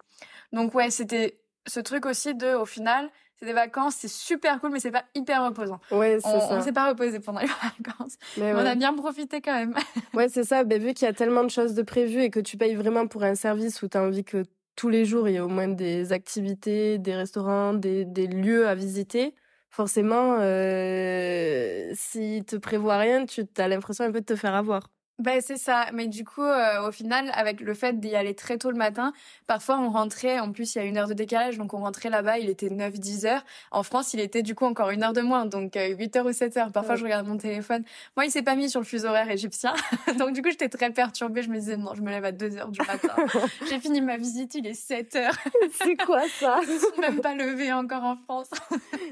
Donc 0.52 0.76
ouais, 0.76 0.92
c'était 0.92 1.38
ce 1.68 1.80
truc 1.80 2.06
aussi 2.06 2.36
de 2.36 2.54
au 2.56 2.66
final 2.66 3.10
c'est 3.40 3.46
des 3.46 3.54
vacances, 3.54 3.96
c'est 3.98 4.10
super 4.10 4.60
cool, 4.60 4.72
mais 4.72 4.82
c'est 4.82 4.92
pas 4.92 5.06
hyper 5.16 5.46
reposant. 5.46 5.80
Ouais, 5.92 6.18
c'est 6.20 6.28
on, 6.28 6.40
ça. 6.42 6.48
On 6.52 6.62
s'est 6.62 6.74
pas 6.74 6.90
reposé 6.90 7.22
pendant 7.22 7.40
les 7.40 7.48
vacances. 7.48 8.18
Mais 8.38 8.54
On 8.54 8.58
a 8.58 8.76
bien 8.76 8.94
profité 8.94 9.40
quand 9.40 9.54
même. 9.54 9.74
ouais, 10.14 10.28
c'est 10.28 10.44
ça. 10.44 10.66
Ben, 10.66 10.82
vu 10.82 10.94
qu'il 10.94 11.06
y 11.06 11.10
a 11.10 11.14
tellement 11.14 11.46
de 11.46 11.50
choses 11.50 11.74
de 11.74 11.82
prévues 11.82 12.22
et 12.22 12.30
que 12.32 12.42
tu 12.42 12.58
payes 12.58 12.76
vraiment 12.76 13.08
pour 13.08 13.24
un 13.24 13.36
service 13.36 13.82
où 13.82 13.88
tu 13.88 13.98
as 13.98 14.04
envie 14.04 14.26
que 14.26 14.44
tous 14.76 14.90
les 14.90 15.06
jours, 15.06 15.30
il 15.30 15.34
y 15.34 15.36
ait 15.38 15.42
au 15.42 15.48
moins 15.48 15.70
des 15.70 16.12
activités, 16.12 16.98
des 16.98 17.16
restaurants, 17.16 17.74
des, 17.74 18.04
des 18.04 18.28
lieux 18.28 18.68
à 18.68 18.76
visiter, 18.76 19.36
forcément, 19.70 20.38
euh, 20.40 21.92
si 21.96 22.44
te 22.46 22.58
prévoit 22.58 22.98
rien, 22.98 23.26
tu 23.26 23.46
as 23.58 23.68
l'impression 23.70 24.04
un 24.04 24.12
peu 24.12 24.20
de 24.20 24.26
te 24.26 24.36
faire 24.36 24.56
avoir. 24.56 24.90
Ben 25.19 25.42
c'est 25.42 25.57
ça, 25.57 25.88
mais 25.94 26.07
du 26.07 26.24
coup 26.24 26.42
euh, 26.42 26.88
au 26.88 26.94
final 26.94 27.30
avec 27.33 27.60
le 27.60 27.74
fait 27.74 28.00
d'y 28.00 28.16
aller 28.16 28.33
très 28.33 28.57
tôt 28.57 28.71
le 28.71 28.77
matin, 28.77 29.12
parfois 29.48 29.77
on 29.77 29.89
rentrait 29.89 30.39
en 30.39 30.54
plus 30.54 30.75
il 30.75 30.77
y 30.77 30.81
a 30.81 30.86
une 30.86 30.98
heure 30.98 31.10
de 31.10 31.13
décalage 31.13 31.57
donc 31.57 31.74
on 31.74 31.80
rentrait 31.80 32.10
là-bas, 32.10 32.39
il 32.39 32.50
était 32.50 32.69
9 32.69 32.94
10 32.94 33.25
heures. 33.25 33.44
En 33.71 33.83
France, 33.83 34.13
il 34.13 34.21
était 34.21 34.44
du 34.44 34.56
coup 34.56 34.63
encore 34.63 34.92
une 34.92 35.04
heure 35.04 35.12
de 35.12 35.19
moins 35.19 35.45
donc 35.45 35.75
8 35.75 36.16
euh, 36.16 36.19
heures 36.19 36.25
ou 36.25 36.31
7 36.31 36.56
heures. 36.56 36.71
Parfois 36.71 36.95
je 36.95 37.04
regarde 37.04 37.27
mon 37.27 37.36
téléphone. 37.36 37.83
Moi, 38.16 38.25
il 38.25 38.31
s'est 38.31 38.44
pas 38.44 38.55
mis 38.55 38.70
sur 38.70 38.79
le 38.79 38.86
fuseau 38.86 39.10
horaire 39.10 39.29
égyptien. 39.29 39.74
donc 40.17 40.32
du 40.32 40.41
coup, 40.41 40.51
j'étais 40.51 40.70
très 40.70 40.89
perturbée, 40.89 41.41
je 41.41 41.50
me 41.50 41.55
disais 41.55 41.75
non, 41.75 41.94
je 41.96 42.01
me 42.01 42.12
lève 42.12 42.24
à 42.24 42.32
2 42.32 42.55
heures 42.55 42.72
du 42.72 42.79
matin. 42.79 43.13
J'ai 43.70 43.79
fini 43.82 44.00
ma 44.00 44.15
visite, 44.15 44.55
il 44.55 44.67
est 44.67 44.74
7 44.74 45.17
heures. 45.17 45.36
c'est 45.74 45.98
quoi 45.98 46.22
ça? 46.29 46.62
Je 46.65 46.77
suis 46.77 47.01
même 47.01 47.20
pas 47.20 47.36
levée 47.36 47.74
encore 47.74 48.05
en 48.05 48.15
France. 48.15 48.51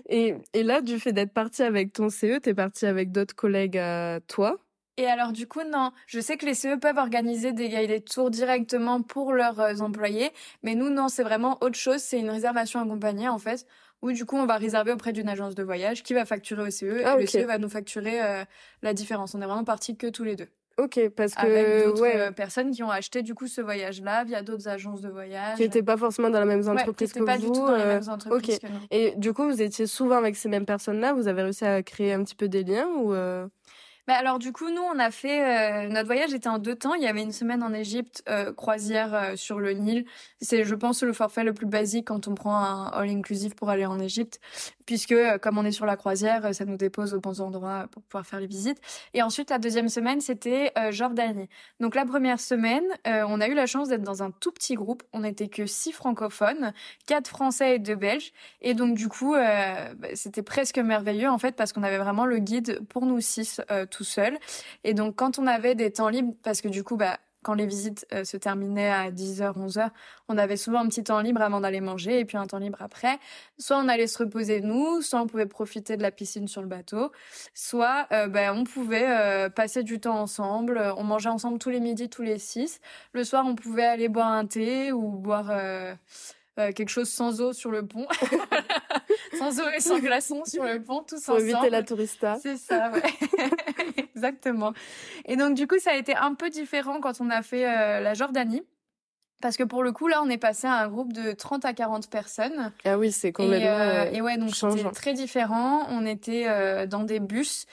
et 0.07 0.35
et 0.53 0.63
là 0.63 0.79
du 0.79 0.99
fait 0.99 1.11
d'être 1.11 1.33
partie 1.33 1.63
avec 1.63 1.91
ton 1.91 2.09
CE, 2.09 2.39
t'es 2.39 2.53
partie 2.53 2.85
avec 2.85 3.11
d'autres 3.11 3.35
collègues 3.35 3.77
à 3.77 4.21
toi? 4.25 4.57
Et 4.97 5.05
alors 5.05 5.31
du 5.31 5.47
coup 5.47 5.61
non, 5.63 5.91
je 6.07 6.19
sais 6.19 6.37
que 6.37 6.45
les 6.45 6.53
CE 6.53 6.77
peuvent 6.79 6.97
organiser 6.97 7.53
des 7.53 7.69
guided 7.69 8.03
tours 8.05 8.31
directement 8.31 9.01
pour 9.01 9.33
leurs 9.33 9.59
euh, 9.59 9.75
employés, 9.79 10.31
mais 10.63 10.75
nous 10.75 10.89
non, 10.89 11.07
c'est 11.07 11.23
vraiment 11.23 11.57
autre 11.61 11.77
chose, 11.77 11.99
c'est 11.99 12.19
une 12.19 12.29
réservation 12.29 12.81
accompagnée 12.81 13.29
en 13.29 13.37
fait, 13.37 13.65
où 14.01 14.11
du 14.11 14.25
coup 14.25 14.35
on 14.35 14.45
va 14.45 14.57
réserver 14.57 14.91
auprès 14.91 15.13
d'une 15.13 15.29
agence 15.29 15.55
de 15.55 15.63
voyage 15.63 16.03
qui 16.03 16.13
va 16.13 16.25
facturer 16.25 16.63
au 16.63 16.71
CE 16.71 17.03
ah, 17.05 17.15
et 17.15 17.21
le 17.21 17.27
CE 17.27 17.45
va 17.45 17.57
nous 17.57 17.69
facturer 17.69 18.21
euh, 18.23 18.43
la 18.81 18.93
différence. 18.93 19.35
On 19.35 19.41
est 19.41 19.45
vraiment 19.45 19.63
partis 19.63 19.95
que 19.95 20.07
tous 20.07 20.23
les 20.23 20.35
deux. 20.35 20.47
Ok, 20.79 21.09
parce 21.15 21.33
que 21.33 21.41
avec 21.41 21.85
d'autres 21.85 22.01
ouais. 22.03 22.19
Euh, 22.19 22.31
personnes 22.31 22.69
qui 22.69 22.83
ont 22.83 22.91
acheté 22.91 23.23
du 23.23 23.33
coup 23.33 23.47
ce 23.47 23.61
voyage-là 23.61 24.23
via 24.25 24.43
d'autres 24.43 24.67
agences 24.67 25.01
de 25.01 25.09
voyage, 25.09 25.57
qui 25.57 25.63
n'étaient 25.63 25.81
pas 25.81 25.97
forcément 25.97 26.29
dans 26.29 26.39
la 26.39 26.45
même 26.45 26.67
entreprise 26.67 27.13
ouais, 27.15 27.19
que 27.19 27.25
pas 27.25 27.37
vous. 27.37 27.51
du 27.51 27.51
tout 27.51 27.65
dans 27.65 27.75
les 27.75 27.85
mêmes 27.85 28.07
entreprises 28.07 28.59
que 28.59 28.67
nous. 28.67 28.79
Et 28.91 29.15
du 29.17 29.33
coup, 29.33 29.45
vous 29.45 29.59
étiez 29.59 29.87
souvent 29.87 30.17
avec 30.17 30.35
ces 30.35 30.49
mêmes 30.49 30.67
personnes-là? 30.67 31.13
Vous 31.13 31.27
avez 31.27 31.41
réussi 31.41 31.65
à 31.65 31.81
créer 31.81 32.13
un 32.13 32.23
petit 32.23 32.35
peu 32.35 32.47
des 32.47 32.63
liens 32.63 32.87
ou 32.95 33.11
bah 34.07 34.13
alors 34.15 34.39
du 34.39 34.53
coup 34.53 34.69
nous 34.69 34.81
on 34.81 34.99
a 34.99 35.11
fait 35.11 35.85
euh, 35.85 35.89
notre 35.89 36.05
voyage 36.05 36.33
était 36.33 36.47
en 36.47 36.59
deux 36.59 36.75
temps. 36.75 36.93
Il 36.93 37.03
y 37.03 37.07
avait 37.07 37.21
une 37.21 37.33
semaine 37.33 37.61
en 37.61 37.73
Égypte, 37.73 38.23
euh, 38.29 38.53
croisière 38.53 39.13
euh, 39.13 39.35
sur 39.35 39.59
le 39.59 39.73
Nil. 39.73 40.05
C'est 40.39 40.63
je 40.63 40.75
pense 40.75 41.03
le 41.03 41.11
forfait 41.11 41.43
le 41.43 41.53
plus 41.53 41.65
basique 41.65 42.07
quand 42.07 42.29
on 42.29 42.33
prend 42.33 42.55
un 42.55 42.85
all 42.85 43.09
inclusive 43.09 43.53
pour 43.53 43.69
aller 43.69 43.85
en 43.85 43.99
Égypte, 43.99 44.39
puisque 44.85 45.13
comme 45.41 45.57
on 45.57 45.65
est 45.65 45.73
sur 45.73 45.85
la 45.85 45.97
croisière, 45.97 46.55
ça 46.55 46.63
nous 46.63 46.77
dépose 46.77 47.13
aux 47.13 47.19
bons 47.19 47.41
endroits 47.41 47.87
pour 47.91 48.01
pouvoir 48.03 48.25
faire 48.25 48.39
les 48.39 48.47
visites. 48.47 48.79
Et 49.13 49.21
ensuite 49.21 49.49
la 49.49 49.59
deuxième 49.59 49.89
semaine 49.89 50.21
c'était 50.21 50.71
Jordanie. 50.91 51.49
Donc 51.81 51.93
la 51.93 52.05
première 52.05 52.39
semaine 52.39 52.85
on 53.03 53.41
a 53.41 53.47
eu 53.49 53.55
la 53.55 53.65
chance 53.65 53.89
d'être 53.89 54.03
dans 54.03 54.23
un 54.23 54.31
tout 54.31 54.53
petit 54.53 54.75
groupe. 54.75 55.03
On 55.11 55.19
n'était 55.19 55.49
que 55.49 55.65
six 55.65 55.91
francophones, 55.91 56.71
quatre 57.07 57.27
Français 57.27 57.75
et 57.75 57.79
deux 57.79 57.95
Belges. 57.95 58.31
Et 58.61 58.73
donc 58.73 58.95
du 58.95 59.09
coup 59.09 59.33
bah, 59.33 60.07
c'était 60.13 60.43
presque 60.43 60.77
merveilleux 60.77 61.29
en 61.29 61.39
fait 61.39 61.57
parce 61.57 61.73
qu'on 61.73 61.83
avait 61.83 61.97
vraiment 61.97 62.25
le 62.25 62.37
guide 62.37 62.79
pour 62.87 63.05
nous 63.05 63.19
six 63.19 63.59
tout 63.97 64.03
seul. 64.03 64.37
Et 64.83 64.93
donc 64.93 65.15
quand 65.15 65.39
on 65.39 65.47
avait 65.47 65.75
des 65.75 65.91
temps 65.91 66.09
libres, 66.09 66.33
parce 66.43 66.61
que 66.61 66.67
du 66.67 66.83
coup, 66.83 66.97
bah 66.97 67.17
quand 67.43 67.53
les 67.53 67.65
visites 67.65 68.05
euh, 68.13 68.25
se 68.25 68.35
terminaient 68.35 68.89
à 68.89 69.09
10h, 69.09 69.53
11h, 69.57 69.89
on 70.27 70.37
avait 70.37 70.57
souvent 70.57 70.79
un 70.79 70.87
petit 70.87 71.03
temps 71.03 71.21
libre 71.21 71.41
avant 71.41 71.61
d'aller 71.61 71.79
manger 71.79 72.19
et 72.19 72.25
puis 72.25 72.35
un 72.35 72.45
temps 72.45 72.57
libre 72.57 72.81
après. 72.81 73.19
Soit 73.57 73.77
on 73.77 73.87
allait 73.87 74.07
se 74.07 74.17
reposer 74.17 74.59
nous, 74.59 75.01
soit 75.01 75.21
on 75.21 75.27
pouvait 75.27 75.45
profiter 75.45 75.95
de 75.95 76.01
la 76.01 76.11
piscine 76.11 76.47
sur 76.49 76.61
le 76.61 76.67
bateau, 76.67 77.11
soit 77.53 78.07
euh, 78.11 78.27
ben, 78.27 78.53
on 78.53 78.65
pouvait 78.65 79.07
euh, 79.07 79.49
passer 79.49 79.83
du 79.83 79.99
temps 79.99 80.19
ensemble. 80.19 80.93
On 80.97 81.03
mangeait 81.03 81.29
ensemble 81.29 81.57
tous 81.57 81.69
les 81.69 81.79
midis, 81.79 82.09
tous 82.09 82.23
les 82.23 82.37
six. 82.37 82.81
Le 83.13 83.23
soir, 83.23 83.45
on 83.47 83.55
pouvait 83.55 83.85
aller 83.85 84.09
boire 84.09 84.27
un 84.27 84.45
thé 84.45 84.91
ou 84.91 85.11
boire 85.11 85.51
quelque 86.57 86.89
chose 86.89 87.09
sans 87.09 87.41
eau 87.41 87.53
sur 87.53 87.71
le 87.71 87.85
pont. 87.85 88.07
sans 89.37 89.59
eau 89.59 89.69
et 89.75 89.79
sans 89.79 89.99
glaçons 89.99 90.43
sur 90.45 90.63
le 90.63 90.81
pont, 90.83 91.03
tous 91.07 91.23
Pour 91.23 91.35
ensemble. 91.35 91.49
éviter 91.49 91.69
la 91.69 91.83
tourista. 91.83 92.37
C'est 92.41 92.57
ça, 92.57 92.91
ouais. 92.91 93.01
Exactement. 94.15 94.73
Et 95.25 95.35
donc, 95.35 95.55
du 95.55 95.67
coup, 95.67 95.79
ça 95.79 95.91
a 95.91 95.95
été 95.95 96.15
un 96.15 96.33
peu 96.33 96.49
différent 96.49 96.99
quand 96.99 97.21
on 97.21 97.29
a 97.29 97.41
fait 97.41 97.65
euh, 97.65 97.99
la 97.99 98.13
Jordanie. 98.13 98.63
Parce 99.39 99.55
que 99.55 99.63
pour 99.63 99.83
le 99.83 99.91
coup, 99.91 100.07
là, 100.07 100.21
on 100.23 100.29
est 100.29 100.39
passé 100.39 100.65
à 100.65 100.73
un 100.79 100.87
groupe 100.87 101.13
de 101.13 101.31
30 101.31 101.63
à 101.65 101.73
40 101.73 102.09
personnes. 102.09 102.71
Ah 102.85 102.97
oui, 102.97 103.11
c'est 103.11 103.31
complètement. 103.31 103.67
Et, 103.67 103.69
euh, 103.69 104.11
et 104.11 104.21
ouais, 104.21 104.37
donc 104.37 104.55
c'était 104.55 104.89
très 104.91 105.13
différent. 105.13 105.85
On 105.89 106.05
était 106.07 106.45
euh, 106.47 106.87
dans 106.87 107.03
des 107.03 107.19
bus. 107.19 107.67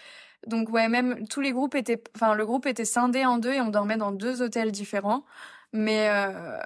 Donc 0.46 0.68
ouais, 0.68 0.88
même 0.88 1.26
tous 1.26 1.40
les 1.40 1.52
groupes 1.52 1.74
étaient, 1.74 2.02
enfin 2.14 2.34
le 2.34 2.44
groupe 2.44 2.66
était 2.66 2.84
scindé 2.84 3.24
en 3.24 3.38
deux 3.38 3.54
et 3.54 3.62
on 3.62 3.68
dormait 3.68 3.96
dans 3.96 4.12
deux 4.12 4.42
hôtels 4.42 4.72
différents. 4.72 5.24
Mais 5.72 6.08
euh, 6.10 6.58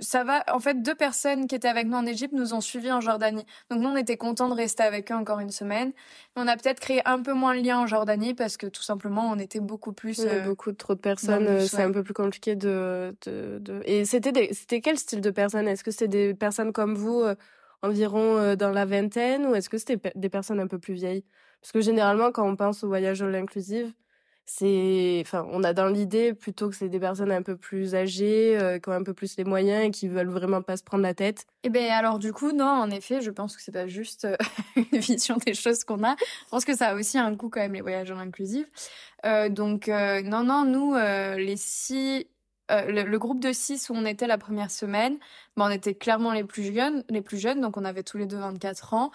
ça 0.00 0.24
va. 0.24 0.44
En 0.52 0.58
fait, 0.58 0.82
deux 0.82 0.94
personnes 0.94 1.46
qui 1.46 1.54
étaient 1.54 1.68
avec 1.68 1.86
nous 1.86 1.96
en 1.96 2.06
Égypte 2.06 2.32
nous 2.32 2.54
ont 2.54 2.60
suivis 2.60 2.90
en 2.90 3.00
Jordanie. 3.00 3.44
Donc 3.70 3.80
nous, 3.80 3.88
on 3.88 3.96
était 3.96 4.16
contents 4.16 4.48
de 4.48 4.54
rester 4.54 4.82
avec 4.82 5.10
eux 5.12 5.14
encore 5.14 5.40
une 5.40 5.50
semaine. 5.50 5.92
On 6.36 6.48
a 6.48 6.56
peut-être 6.56 6.80
créé 6.80 7.00
un 7.06 7.22
peu 7.22 7.32
moins 7.32 7.54
de 7.54 7.62
liens 7.62 7.80
en 7.80 7.86
Jordanie 7.86 8.34
parce 8.34 8.56
que 8.56 8.66
tout 8.66 8.82
simplement, 8.82 9.30
on 9.30 9.38
était 9.38 9.60
beaucoup 9.60 9.92
plus. 9.92 10.18
Il 10.18 10.24
y 10.24 10.28
a 10.28 10.40
beaucoup 10.40 10.72
trop 10.72 10.94
de 10.94 11.00
personnes. 11.00 11.46
Euh, 11.46 11.60
c'est 11.60 11.82
un 11.82 11.92
peu 11.92 12.02
plus 12.02 12.14
compliqué 12.14 12.56
de. 12.56 13.14
de, 13.26 13.58
de... 13.60 13.82
Et 13.84 14.04
c'était 14.04 14.50
c'était 14.52 14.80
quel 14.80 14.98
style 14.98 15.20
de 15.20 15.30
personnes? 15.30 15.68
Est-ce 15.68 15.84
que 15.84 15.90
c'était 15.90 16.08
des 16.08 16.34
personnes 16.34 16.72
comme 16.72 16.94
vous, 16.94 17.20
euh, 17.20 17.34
environ 17.82 18.54
dans 18.56 18.70
la 18.70 18.84
vingtaine, 18.84 19.46
ou 19.46 19.54
est-ce 19.54 19.68
que 19.68 19.78
c'était 19.78 20.12
des 20.14 20.28
personnes 20.28 20.60
un 20.60 20.66
peu 20.66 20.78
plus 20.78 20.94
vieilles? 20.94 21.24
Parce 21.60 21.72
que 21.72 21.80
généralement, 21.80 22.32
quand 22.32 22.46
on 22.46 22.56
pense 22.56 22.84
au 22.84 22.88
voyage 22.88 23.22
all 23.22 23.34
inclusive 23.34 23.92
c'est 24.52 25.22
enfin 25.24 25.46
on 25.52 25.62
a 25.62 25.72
dans 25.72 25.86
l'idée 25.86 26.34
plutôt 26.34 26.68
que 26.68 26.74
c'est 26.74 26.88
des 26.88 26.98
personnes 26.98 27.30
un 27.30 27.42
peu 27.42 27.56
plus 27.56 27.94
âgées 27.94 28.58
euh, 28.58 28.80
qui 28.80 28.88
ont 28.88 28.92
un 28.92 29.04
peu 29.04 29.14
plus 29.14 29.36
les 29.36 29.44
moyens 29.44 29.86
et 29.86 29.90
qui 29.92 30.08
veulent 30.08 30.28
vraiment 30.28 30.60
pas 30.60 30.76
se 30.76 30.82
prendre 30.82 31.04
la 31.04 31.14
tête. 31.14 31.46
Eh 31.62 31.68
ben 31.68 31.88
alors 31.92 32.18
du 32.18 32.32
coup 32.32 32.50
non 32.50 32.66
en 32.66 32.90
effet 32.90 33.20
je 33.20 33.30
pense 33.30 33.56
que 33.56 33.62
c'est 33.62 33.70
pas 33.70 33.86
juste 33.86 34.24
euh, 34.24 34.36
une 34.92 34.98
vision 34.98 35.36
des 35.36 35.54
choses 35.54 35.84
qu'on 35.84 36.02
a. 36.02 36.16
Je 36.18 36.50
pense 36.50 36.64
que 36.64 36.76
ça 36.76 36.88
a 36.88 36.94
aussi 36.96 37.16
un 37.16 37.36
coût 37.36 37.48
quand 37.48 37.60
même 37.60 37.74
les 37.74 37.80
voyages 37.80 38.10
en 38.10 38.18
inclusif 38.18 38.66
euh, 39.24 39.48
donc 39.48 39.88
euh, 39.88 40.20
non 40.22 40.42
non 40.42 40.64
nous 40.64 40.96
les 40.96 41.56
six 41.56 42.26
le, 42.70 43.02
le, 43.02 43.18
groupe 43.18 43.40
de 43.40 43.52
six 43.52 43.90
où 43.90 43.94
on 43.94 44.04
était 44.04 44.28
la 44.28 44.38
première 44.38 44.70
semaine, 44.70 45.18
ben 45.56 45.66
on 45.66 45.70
était 45.70 45.94
clairement 45.94 46.32
les 46.32 46.44
plus 46.44 46.72
jeunes, 46.72 47.02
les 47.08 47.20
plus 47.20 47.38
jeunes, 47.38 47.60
donc 47.60 47.76
on 47.76 47.84
avait 47.84 48.04
tous 48.04 48.16
les 48.16 48.26
deux 48.26 48.36
24 48.36 48.94
ans. 48.94 49.10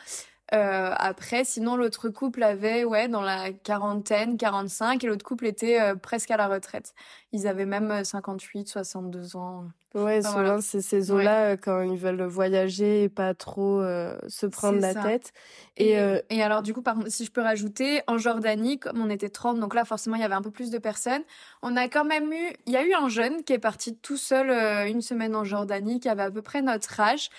Euh, 0.54 0.92
après, 0.96 1.44
sinon, 1.44 1.76
l'autre 1.76 2.10
couple 2.10 2.44
avait, 2.44 2.84
ouais, 2.84 3.08
dans 3.08 3.22
la 3.22 3.52
quarantaine, 3.52 4.38
45, 4.38 5.04
et 5.04 5.08
l'autre 5.08 5.26
couple 5.26 5.48
était 5.48 5.82
euh, 5.82 5.96
presque 5.96 6.30
à 6.30 6.38
la 6.38 6.48
retraite. 6.48 6.94
Ils 7.32 7.48
avaient 7.48 7.66
même 7.66 8.04
58, 8.04 8.62
euh, 8.62 8.72
62 8.72 9.36
ans. 9.36 9.66
Ouais, 9.96 10.22
souvent, 10.22 10.60
c'est 10.60 10.82
ces 10.82 11.10
eaux-là, 11.10 11.56
quand 11.56 11.82
ils 11.82 11.98
veulent 11.98 12.24
voyager 12.24 13.04
et 13.04 13.10
pas 13.10 13.34
trop 13.34 13.80
euh, 13.80 14.18
se 14.28 14.46
prendre 14.46 14.80
la 14.82 14.94
tête. 14.94 15.32
Et, 15.78 15.96
et, 16.30 16.44
alors, 16.44 16.64
du 16.64 16.74
coup, 16.74 16.82
par 16.82 16.98
si 17.08 17.24
je 17.24 17.32
peux 17.32 17.42
rajouter, 17.42 18.02
en 18.08 18.18
Jordanie, 18.18 18.78
comme 18.78 19.02
on 19.02 19.10
était 19.10 19.30
30, 19.30 19.58
donc 19.58 19.74
là, 19.74 19.86
forcément, 19.86 20.18
il 20.18 20.22
y 20.22 20.26
avait 20.26 20.36
un 20.36 20.42
peu 20.42 20.52
plus 20.52 20.70
de 20.70 20.80
personnes. 20.80 21.22
On 21.62 21.78
a 21.78 21.88
quand 21.88 22.04
même 22.04 22.30
eu, 22.34 22.54
il 22.66 22.74
y 22.74 22.76
a 22.76 22.86
eu 22.86 22.94
un 22.94 23.08
jeune 23.08 23.42
qui 23.44 23.54
est 23.54 23.60
parti 23.60 23.96
tout 23.96 24.18
seul 24.18 24.50
une 24.86 25.02
semaine 25.02 25.34
en 25.34 25.46
Jordanie, 25.46 26.02
qui 26.02 26.10
avait 26.10 26.24
à 26.24 26.32
peu 26.32 26.42
près 26.42 26.62
notre 26.62 27.00
âge. 27.00 27.30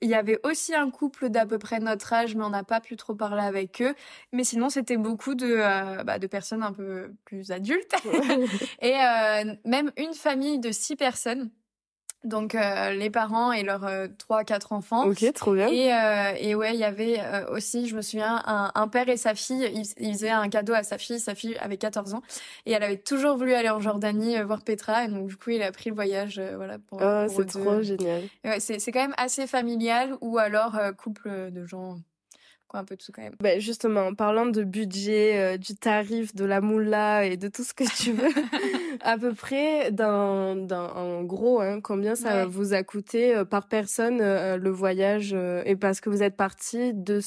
Il 0.00 0.08
y 0.08 0.14
avait 0.14 0.38
aussi 0.44 0.76
un 0.76 0.90
couple 0.90 1.28
d'à 1.28 1.44
peu 1.44 1.58
près 1.58 1.80
notre 1.80 2.12
âge, 2.12 2.36
mais 2.36 2.44
on 2.46 2.50
n'a 2.50 2.64
pas 2.64 2.80
pu 2.80 2.96
trop 2.96 3.14
parler 3.14 3.42
avec 3.42 3.82
eux. 3.82 3.94
Mais 4.32 4.44
sinon, 4.44 4.68
c'était 4.68 4.96
beaucoup 4.96 5.34
de, 5.34 6.02
bah, 6.04 6.18
de 6.18 6.26
personnes 6.26 6.62
un 6.62 6.72
peu 6.72 7.12
plus 7.24 7.50
adultes. 7.50 7.94
et 8.82 8.94
même 9.64 9.92
une 9.96 10.14
famille 10.14 10.58
de 10.58 10.72
six 10.72 10.96
personnes 10.96 11.50
donc 12.26 12.54
euh, 12.54 12.90
les 12.90 13.08
parents 13.08 13.52
et 13.52 13.62
leurs 13.62 13.86
euh, 13.86 14.08
trois 14.18 14.44
quatre 14.44 14.72
enfants. 14.72 15.06
Ok, 15.06 15.24
trop 15.32 15.54
bien. 15.54 15.68
Et, 15.68 15.92
euh, 15.94 16.32
et 16.38 16.54
ouais, 16.54 16.74
il 16.74 16.80
y 16.80 16.84
avait 16.84 17.20
aussi, 17.50 17.88
je 17.88 17.96
me 17.96 18.02
souviens, 18.02 18.42
un, 18.46 18.72
un 18.74 18.88
père 18.88 19.08
et 19.08 19.16
sa 19.16 19.34
fille. 19.34 19.70
Ils, 19.98 20.12
faisaient 20.12 20.30
un 20.30 20.48
cadeau 20.48 20.74
à 20.74 20.82
sa 20.82 20.98
fille. 20.98 21.20
Sa 21.20 21.34
fille 21.34 21.56
avait 21.58 21.76
14 21.76 22.14
ans 22.14 22.22
et 22.66 22.72
elle 22.72 22.82
avait 22.82 22.98
toujours 22.98 23.36
voulu 23.36 23.54
aller 23.54 23.70
en 23.70 23.80
Jordanie 23.80 24.40
voir 24.42 24.62
Petra. 24.62 25.04
Et 25.04 25.08
donc 25.08 25.28
du 25.28 25.36
coup, 25.36 25.50
il 25.50 25.62
a 25.62 25.72
pris 25.72 25.90
le 25.90 25.94
voyage, 25.94 26.40
voilà. 26.56 26.78
Pour, 26.78 27.00
oh, 27.00 27.26
c'est 27.28 27.46
trop 27.46 27.80
génial. 27.82 28.24
Ouais, 28.44 28.60
c'est 28.60 28.78
c'est 28.78 28.92
quand 28.92 29.00
même 29.00 29.14
assez 29.16 29.46
familial 29.46 30.16
ou 30.20 30.38
alors 30.38 30.78
couple 30.96 31.50
de 31.50 31.64
gens 31.64 31.98
quoi 32.68 32.80
un 32.80 32.84
peu 32.84 32.96
tout 32.96 33.12
quand 33.12 33.22
même. 33.22 33.36
Bah 33.40 33.58
justement, 33.58 34.06
en 34.06 34.14
parlant 34.14 34.46
de 34.46 34.62
budget, 34.62 35.38
euh, 35.38 35.56
du 35.56 35.74
tarif, 35.74 36.34
de 36.34 36.44
la 36.44 36.60
moula 36.60 37.24
et 37.24 37.36
de 37.36 37.48
tout 37.48 37.64
ce 37.64 37.74
que 37.74 37.84
tu 37.84 38.12
veux, 38.12 38.28
à 39.00 39.18
peu 39.18 39.32
près, 39.34 39.90
dans, 39.92 40.56
dans, 40.56 40.90
en 40.94 41.22
gros, 41.22 41.60
hein, 41.60 41.80
combien 41.80 42.14
ça 42.14 42.46
vous 42.46 42.74
a 42.74 42.82
coûté 42.82 43.34
euh, 43.34 43.44
par 43.44 43.68
personne 43.68 44.20
euh, 44.20 44.56
le 44.56 44.70
voyage 44.70 45.36
Et 45.64 45.76
parce 45.76 46.00
que 46.00 46.10
vous 46.10 46.22
êtes 46.22 46.36
parti 46.36 46.92
deux, 46.94 47.20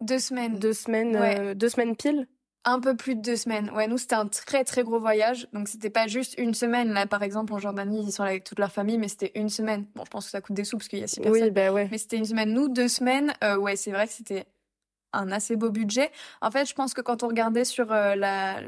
deux 0.00 0.18
semaines. 0.18 0.58
Deux 0.58 0.72
semaines, 0.72 1.54
deux 1.54 1.68
semaines 1.68 1.96
pile? 1.96 2.26
Un 2.64 2.80
peu 2.80 2.96
plus 2.96 3.14
de 3.14 3.22
deux 3.22 3.36
semaines. 3.36 3.70
Ouais, 3.70 3.86
nous 3.86 3.96
c'était 3.96 4.16
un 4.16 4.26
très 4.26 4.62
très 4.62 4.82
gros 4.82 5.00
voyage, 5.00 5.48
donc 5.54 5.68
c'était 5.68 5.90
pas 5.90 6.06
juste 6.06 6.34
une 6.38 6.52
semaine. 6.52 6.92
Là, 6.92 7.06
par 7.06 7.22
exemple, 7.22 7.54
en 7.54 7.58
Jordanie, 7.58 8.02
ils 8.04 8.12
sont 8.12 8.24
là 8.24 8.30
avec 8.30 8.44
toute 8.44 8.58
leur 8.58 8.72
famille, 8.72 8.98
mais 8.98 9.08
c'était 9.08 9.32
une 9.36 9.48
semaine. 9.48 9.86
Bon, 9.94 10.04
je 10.04 10.10
pense 10.10 10.26
que 10.26 10.30
ça 10.32 10.40
coûte 10.40 10.56
des 10.56 10.64
sous 10.64 10.76
parce 10.76 10.88
qu'il 10.88 10.98
y 10.98 11.04
a 11.04 11.06
six 11.06 11.20
personnes. 11.20 11.44
Oui, 11.44 11.50
bah 11.50 11.72
ouais. 11.72 11.88
Mais 11.90 11.96
c'était 11.96 12.18
une 12.18 12.26
semaine. 12.26 12.52
Nous, 12.52 12.68
deux 12.68 12.88
semaines. 12.88 13.32
ouais, 13.60 13.76
c'est 13.76 13.92
vrai 13.92 14.06
que 14.06 14.12
c'était 14.12 14.44
un 15.12 15.30
assez 15.30 15.56
beau 15.56 15.70
budget. 15.70 16.10
En 16.40 16.50
fait, 16.50 16.66
je 16.66 16.74
pense 16.74 16.94
que 16.94 17.00
quand 17.00 17.22
on 17.22 17.28
regardait 17.28 17.64
sur 17.64 17.92
euh, 17.92 18.14
la, 18.14 18.60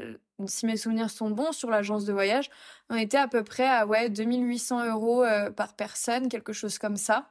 si 0.45 0.65
mes 0.65 0.77
souvenirs 0.77 1.09
sont 1.09 1.29
bons, 1.29 1.51
sur 1.51 1.69
l'agence 1.69 2.05
de 2.05 2.13
voyage, 2.13 2.49
on 2.89 2.95
était 2.95 3.17
à 3.17 3.27
peu 3.27 3.43
près 3.43 3.67
à 3.67 3.85
ouais 3.85 4.09
2800 4.09 4.85
euros 4.89 5.23
euh, 5.23 5.51
par 5.51 5.75
personne, 5.75 6.29
quelque 6.29 6.53
chose 6.53 6.77
comme 6.77 6.97
ça. 6.97 7.29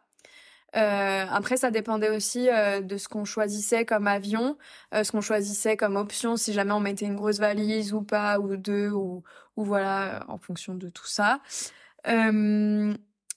Euh, 0.76 1.26
après, 1.28 1.56
ça 1.56 1.72
dépendait 1.72 2.10
aussi 2.10 2.46
de 2.46 2.96
ce 2.96 3.08
qu'on 3.08 3.24
choisissait 3.24 3.84
comme 3.84 4.06
avion, 4.06 4.56
ce 4.92 5.10
qu'on 5.10 5.20
choisissait 5.20 5.76
comme 5.76 5.96
option, 5.96 6.36
si 6.36 6.52
jamais 6.52 6.72
on 6.72 6.78
mettait 6.78 7.06
une 7.06 7.16
grosse 7.16 7.38
valise 7.38 7.92
ou 7.92 8.02
pas, 8.02 8.38
ou 8.38 8.56
deux, 8.56 8.90
ou, 8.90 9.24
ou 9.56 9.64
voilà, 9.64 10.24
en 10.28 10.38
fonction 10.38 10.74
de 10.74 10.88
tout 10.88 11.08
ça. 11.08 11.40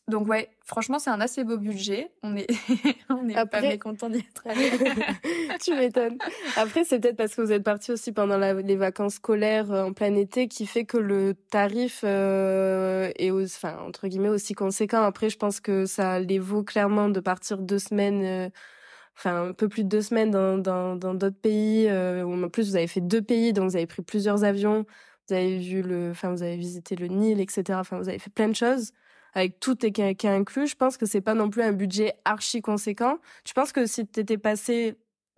Donc 0.10 0.28
ouais, 0.28 0.50
franchement, 0.66 1.00
c'est 1.00 1.10
un 1.10 1.22
assez 1.22 1.46
beau 1.46 1.58
budget. 1.58 2.12
On 2.24 2.36
est, 2.36 2.48
on 3.10 3.28
est 3.30 3.36
Après... 3.36 3.62
pas 3.62 3.68
mécontent 3.68 4.10
d'y 4.10 4.20
être 4.20 4.44
allé. 4.46 4.70
tu 5.64 5.74
m'étonnes. 5.76 6.18
Après, 6.58 6.84
c'est 6.84 7.00
peut-être 7.00 7.16
parce 7.16 7.36
que 7.36 7.42
vous 7.42 7.54
êtes 7.54 7.64
parti 7.64 7.92
aussi 7.92 8.12
pendant 8.12 8.38
les 8.38 8.76
vacances 8.76 9.16
scolaires 9.16 9.72
euh, 9.72 9.86
en 9.86 9.94
plein 9.94 10.14
été 10.16 10.50
qui 10.50 10.66
fait 10.66 10.84
que 10.84 10.98
le 10.98 11.36
tarif 11.52 12.02
euh, 12.04 13.12
est, 13.16 13.32
enfin 13.32 13.78
entre 13.88 14.08
guillemets 14.10 14.30
aussi 14.30 14.54
conséquent. 14.54 15.04
Après, 15.04 15.30
je 15.30 15.38
pense 15.38 15.62
que 15.62 15.86
ça 15.86 16.20
les 16.20 16.40
vaut 16.40 16.64
clairement 16.64 17.08
de 17.08 17.22
partir 17.22 17.60
deux 17.60 17.80
semaines. 17.80 18.24
Euh, 18.24 18.50
enfin 19.16 19.50
un 19.50 19.54
peu 19.54 19.70
plus 19.70 19.84
de 19.84 19.90
deux 19.90 20.02
semaines 20.02 20.32
dans 20.32 20.58
dans 20.58 20.96
dans 20.96 21.14
d'autres 21.14 21.40
pays 21.40 21.88
euh, 21.88 22.26
en 22.26 22.50
plus 22.50 22.70
vous 22.70 22.76
avez 22.76 22.88
fait 22.88 23.02
deux 23.02 23.22
pays 23.22 23.54
donc 23.54 23.70
vous 23.70 23.76
avez 23.76 23.86
pris 23.86 24.02
plusieurs 24.02 24.44
avions 24.44 24.86
vous 25.28 25.36
avez 25.36 25.60
vu 25.60 25.82
le 25.82 26.10
enfin 26.12 26.32
vous 26.32 26.42
avez 26.42 26.58
visité 26.58 26.96
le 26.96 27.08
Nil 27.08 27.40
etc 27.40 27.78
enfin 27.80 28.00
vous 28.00 28.10
avez 28.10 28.20
fait 28.20 28.32
plein 28.32 28.48
de 28.48 28.56
choses 28.56 28.92
avec 29.34 29.60
tout 29.60 29.76
qui 29.76 30.02
est, 30.02 30.26
inclus, 30.26 30.68
je 30.68 30.76
pense 30.76 30.98
que 30.98 31.06
c'est 31.06 31.22
pas 31.22 31.34
non 31.34 31.50
plus 31.50 31.64
un 31.64 31.72
budget 31.72 32.14
archi 32.26 32.62
conséquent. 32.62 33.18
Tu 33.44 33.54
penses 33.54 33.72
que 33.72 33.86
si 33.86 34.06
t'étais 34.06 34.38
passé, 34.38 34.96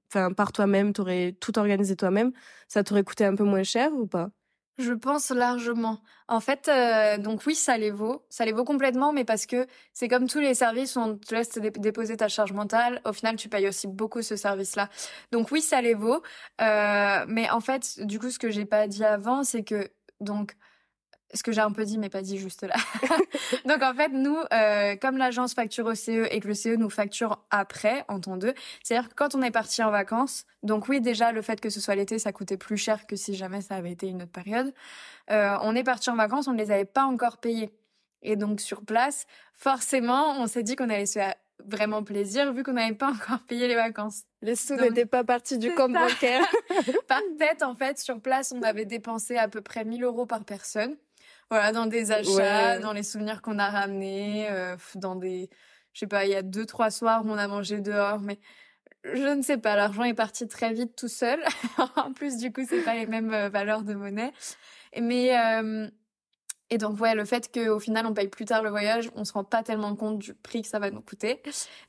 enfin, 0.10 0.34
par 0.34 0.52
toi-même, 0.52 0.94
t'aurais 0.94 1.36
tout 1.40 1.58
organisé 1.58 1.96
toi-même, 1.96 2.32
ça 2.68 2.84
t'aurait 2.84 3.04
coûté 3.04 3.26
un 3.26 3.36
peu 3.36 3.44
moins 3.44 3.64
cher 3.64 3.94
ou 3.94 4.08
pas? 4.08 4.30
Je 4.78 4.92
pense 4.92 5.30
largement. 5.30 6.02
En 6.28 6.42
fait, 6.42 6.68
euh, 6.68 7.18
donc 7.18 7.44
oui, 7.46 7.56
ça 7.56 7.78
les 7.78 7.92
vaut. 7.92 8.26
Ça 8.30 8.44
les 8.44 8.52
vaut 8.52 8.66
complètement, 8.66 9.14
mais 9.14 9.24
parce 9.24 9.46
que 9.46 9.68
c'est 9.94 10.10
comme 10.10 10.28
tous 10.28 10.42
les 10.42 10.54
services 10.54 10.98
où 10.98 11.00
on 11.00 11.18
te 11.18 11.34
laisse 11.34 11.58
déposer 11.58 12.18
ta 12.18 12.28
charge 12.28 12.52
mentale. 12.52 13.02
Au 13.06 13.14
final, 13.14 13.38
tu 13.38 13.48
payes 13.48 13.70
aussi 13.70 13.88
beaucoup 13.88 14.22
ce 14.22 14.36
service-là. 14.36 14.90
Donc 15.32 15.52
oui, 15.52 15.62
ça 15.62 15.82
les 15.82 15.94
vaut. 15.94 16.22
Euh, 16.60 17.26
mais 17.30 17.50
en 17.50 17.62
fait, 17.62 18.02
du 18.06 18.20
coup, 18.20 18.30
ce 18.30 18.38
que 18.38 18.50
j'ai 18.50 18.66
pas 18.66 18.88
dit 18.88 19.06
avant, 19.06 19.46
c'est 19.46 19.64
que 19.64 19.90
donc 20.20 20.56
ce 21.34 21.44
que 21.44 21.52
j'ai 21.52 21.62
un 21.62 21.72
peu 21.72 21.86
dit 21.86 21.98
mais 21.98 22.10
pas 22.10 22.22
dit 22.22 22.38
juste 22.38 22.64
là. 22.64 22.76
Donc 23.66 23.82
en 23.82 23.94
fait 23.94 24.10
nous, 24.10 24.38
euh, 24.54 24.96
comme 24.96 25.18
l'agence 25.18 25.54
facture 25.54 25.86
au 25.86 25.96
CE 25.96 26.28
et 26.32 26.40
que 26.40 26.48
le 26.48 26.54
CE 26.54 26.76
nous 26.76 26.90
facture 26.90 27.44
après 27.50 28.06
en 28.08 28.20
temps 28.20 28.40
c'est-à-dire 28.84 29.10
que 29.10 29.14
quand 29.16 29.36
on 29.36 29.42
est 29.42 29.52
parti 29.52 29.82
en 29.84 29.92
vacances, 29.92 30.46
donc 30.64 30.88
oui 30.88 31.02
déjà 31.02 31.32
le 31.32 31.42
fait 31.42 31.62
que 31.62 31.70
ce 31.70 31.80
soit 31.80 31.96
l'été 31.96 32.20
ça 32.20 32.32
coûtait 32.32 32.58
plus 32.58 32.78
cher 32.78 33.08
que 33.08 33.16
si 33.16 33.36
jamais 33.36 33.62
ça 33.62 33.76
avait 33.76 33.92
été 33.92 34.08
une 34.08 34.24
autre 34.24 34.32
période. 34.32 34.74
Euh, 35.32 35.58
on 35.62 35.76
est 35.76 35.84
parti 35.84 36.10
en 36.10 36.16
vacances, 36.16 36.48
on 36.48 36.54
ne 36.54 36.58
les 36.58 36.72
avait 36.72 36.86
pas 36.86 37.04
encore 37.04 37.38
payés. 37.38 37.72
Et 38.22 38.36
donc 38.36 38.60
sur 38.60 38.82
place, 38.82 39.26
forcément, 39.54 40.40
on 40.40 40.48
s'est 40.48 40.64
dit 40.64 40.76
qu'on 40.76 40.90
allait 40.90 41.06
se 41.06 41.14
faire 41.14 41.36
vraiment 41.64 42.04
plaisir 42.04 42.52
vu 42.54 42.64
qu'on 42.64 42.74
n'avait 42.74 42.96
pas 42.96 43.10
encore 43.10 43.40
payé 43.48 43.68
les 43.68 43.76
vacances. 43.76 44.24
Les 44.42 44.56
sous 44.56 44.76
n'étaient 44.76 45.06
pas 45.06 45.24
partis 45.24 45.58
du 45.58 45.74
compte 45.74 45.94
bancaire. 45.94 46.46
par 47.08 47.22
tête, 47.40 47.64
en 47.64 47.76
fait, 47.76 47.98
sur 47.98 48.20
place, 48.20 48.54
on 48.56 48.62
avait 48.62 48.86
dépensé 48.86 49.38
à 49.38 49.48
peu 49.48 49.62
près 49.62 49.86
1000 49.86 50.04
euros 50.04 50.26
par 50.26 50.44
personne. 50.44 50.96
Voilà, 51.52 51.72
dans 51.72 51.86
des 51.86 52.12
achats, 52.12 52.80
dans 52.80 52.94
les 52.94 53.04
souvenirs 53.04 53.42
qu'on 53.42 53.60
a 53.60 53.70
ramenés, 53.70 54.48
euh, 54.50 54.76
dans 54.96 55.16
des, 55.16 55.50
je 55.94 56.00
sais 56.00 56.08
pas, 56.08 56.26
il 56.26 56.32
y 56.32 56.36
a 56.36 56.42
deux 56.42 56.66
trois 56.66 56.90
soirs 56.90 57.24
où 57.26 57.30
on 57.30 57.38
a 57.38 57.48
mangé 57.48 57.82
dehors, 57.82 58.20
mais 58.20 58.40
je 59.14 59.36
ne 59.36 59.42
sais 59.42 59.58
pas, 59.58 59.76
l'argent 59.76 60.04
est 60.04 60.14
parti 60.14 60.48
très 60.48 60.74
vite 60.74 60.96
tout 60.96 61.08
seul. 61.08 61.40
en 61.96 62.12
plus, 62.14 62.38
du 62.38 62.52
coup, 62.52 62.62
c'est 62.68 62.82
pas 62.82 62.96
les 62.96 63.06
mêmes 63.06 63.34
euh, 63.34 63.50
valeurs 63.50 63.84
de 63.84 63.94
monnaie. 63.94 64.32
Mais 65.00 65.38
euh, 65.38 65.88
et 66.72 66.78
donc 66.80 67.00
ouais, 67.00 67.14
le 67.14 67.26
fait 67.26 67.52
qu'au 67.54 67.80
final 67.80 68.08
on 68.08 68.14
paye 68.14 68.30
plus 68.30 68.46
tard 68.46 68.64
le 68.64 68.70
voyage, 68.70 69.12
on 69.16 69.24
se 69.26 69.34
rend 69.34 69.44
pas 69.44 69.62
tellement 69.62 69.96
compte 69.96 70.18
du 70.18 70.34
prix 70.34 70.64
que 70.64 70.68
ça 70.68 70.80
va 70.80 70.90
nous 70.90 71.02
coûter. 71.02 71.44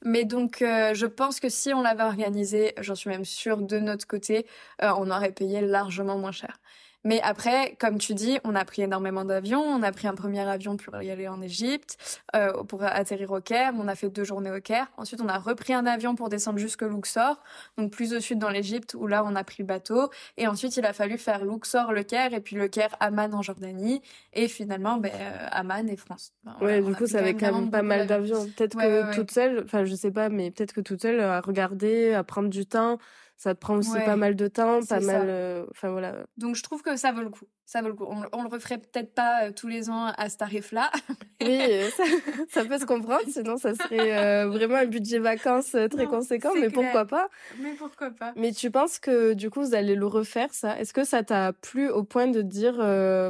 Mais 0.04 0.24
donc 0.24 0.60
euh, 0.60 0.92
je 0.92 1.06
pense 1.06 1.40
que 1.40 1.48
si 1.48 1.72
on 1.72 1.80
l'avait 1.80 2.02
organisé, 2.02 2.74
j'en 2.80 2.94
suis 2.94 3.08
même 3.08 3.24
sûre 3.24 3.58
de 3.58 3.78
notre 3.78 4.06
côté, 4.06 4.46
on 4.82 5.10
aurait 5.10 5.32
payé 5.32 5.60
largement 5.62 6.18
moins 6.18 6.32
cher. 6.32 6.60
Mais 7.06 7.20
après, 7.22 7.76
comme 7.78 7.98
tu 7.98 8.14
dis, 8.14 8.40
on 8.42 8.56
a 8.56 8.64
pris 8.64 8.82
énormément 8.82 9.24
d'avions. 9.24 9.62
On 9.62 9.84
a 9.84 9.92
pris 9.92 10.08
un 10.08 10.14
premier 10.14 10.40
avion 10.40 10.76
pour 10.76 11.00
y 11.00 11.08
aller 11.08 11.28
en 11.28 11.40
Égypte, 11.40 12.20
euh, 12.34 12.64
pour 12.64 12.82
atterrir 12.82 13.30
au 13.30 13.40
Caire. 13.40 13.74
On 13.78 13.86
a 13.86 13.94
fait 13.94 14.08
deux 14.08 14.24
journées 14.24 14.50
au 14.50 14.60
Caire. 14.60 14.88
Ensuite, 14.96 15.20
on 15.20 15.28
a 15.28 15.38
repris 15.38 15.72
un 15.72 15.86
avion 15.86 16.16
pour 16.16 16.28
descendre 16.30 16.58
jusque 16.58 16.82
Luxor, 16.82 17.40
donc 17.78 17.92
plus 17.92 18.12
au 18.12 18.18
sud 18.18 18.40
dans 18.40 18.50
l'Égypte, 18.50 18.96
où 18.98 19.06
là, 19.06 19.22
on 19.24 19.36
a 19.36 19.44
pris 19.44 19.58
le 19.62 19.66
bateau. 19.66 20.10
Et 20.36 20.48
ensuite, 20.48 20.76
il 20.76 20.84
a 20.84 20.92
fallu 20.92 21.16
faire 21.16 21.44
Luxor, 21.44 21.92
le 21.92 22.02
Caire, 22.02 22.34
et 22.34 22.40
puis 22.40 22.56
le 22.56 22.66
Caire, 22.66 22.96
Amman 22.98 23.32
en 23.34 23.42
Jordanie. 23.42 24.02
Et 24.32 24.48
finalement, 24.48 24.96
ben, 24.96 25.12
euh, 25.14 25.46
Amman 25.52 25.88
et 25.88 25.96
France. 25.96 26.32
ouais, 26.60 26.82
du 26.82 26.92
coup, 26.96 27.06
ça 27.06 27.20
avait 27.20 27.34
quand 27.34 27.52
même 27.52 27.70
pas 27.70 27.82
mal 27.82 28.08
d'avions. 28.08 28.46
Peut-être 28.56 28.76
que 28.76 29.14
toute 29.14 29.30
seule, 29.30 29.62
enfin, 29.64 29.84
je 29.84 29.94
sais 29.94 30.10
pas, 30.10 30.28
mais 30.28 30.50
peut-être 30.50 30.72
que 30.72 30.80
toute 30.80 31.02
seule, 31.02 31.20
à 31.20 31.40
regarder, 31.40 32.14
à 32.14 32.24
prendre 32.24 32.48
du 32.48 32.66
temps, 32.66 32.98
ça 33.36 33.54
te 33.54 33.60
prend 33.60 33.76
aussi 33.76 33.98
pas 34.06 34.16
mal 34.16 34.34
de 34.34 34.48
temps, 34.48 34.80
pas 34.82 35.00
mal. 35.00 35.26
Euh, 35.28 35.66
enfin 35.70 35.90
voilà. 35.90 36.14
Donc 36.38 36.56
je 36.56 36.62
trouve 36.62 36.82
que 36.82 36.96
ça 36.96 37.12
vaut 37.12 37.20
le 37.20 37.28
coup. 37.28 37.44
Ça 37.66 37.82
vaut 37.82 37.88
le 37.88 37.94
coup. 37.94 38.06
On, 38.08 38.22
on 38.32 38.42
le 38.42 38.48
referait 38.48 38.78
peut-être 38.78 39.12
pas 39.12 39.46
euh, 39.46 39.52
tous 39.52 39.66
les 39.66 39.90
ans 39.90 40.06
à 40.16 40.30
ce 40.30 40.38
tarif-là. 40.38 40.90
oui, 41.42 41.60
euh, 41.60 41.90
ça, 42.48 42.64
peut 42.64 42.78
se 42.78 42.86
comprendre. 42.86 43.24
Sinon, 43.28 43.58
ça 43.58 43.74
serait 43.74 44.46
vraiment 44.46 44.76
un 44.76 44.86
budget 44.86 45.18
vacances 45.18 45.76
très 45.90 46.06
conséquent. 46.06 46.52
Mais 46.58 46.70
pourquoi 46.70 47.04
pas? 47.04 47.28
Mais 47.60 47.72
pourquoi 47.72 48.10
pas? 48.10 48.32
Mais 48.36 48.52
tu 48.52 48.70
penses 48.70 48.98
que 48.98 49.34
du 49.34 49.50
coup, 49.50 49.60
vous 49.60 49.74
allez 49.74 49.96
le 49.96 50.06
refaire 50.06 50.54
ça? 50.54 50.78
Est-ce 50.78 50.94
que 50.94 51.04
ça 51.04 51.22
t'a 51.22 51.52
plu 51.52 51.90
au 51.90 52.04
point 52.04 52.28
de 52.28 52.40
dire 52.40 52.76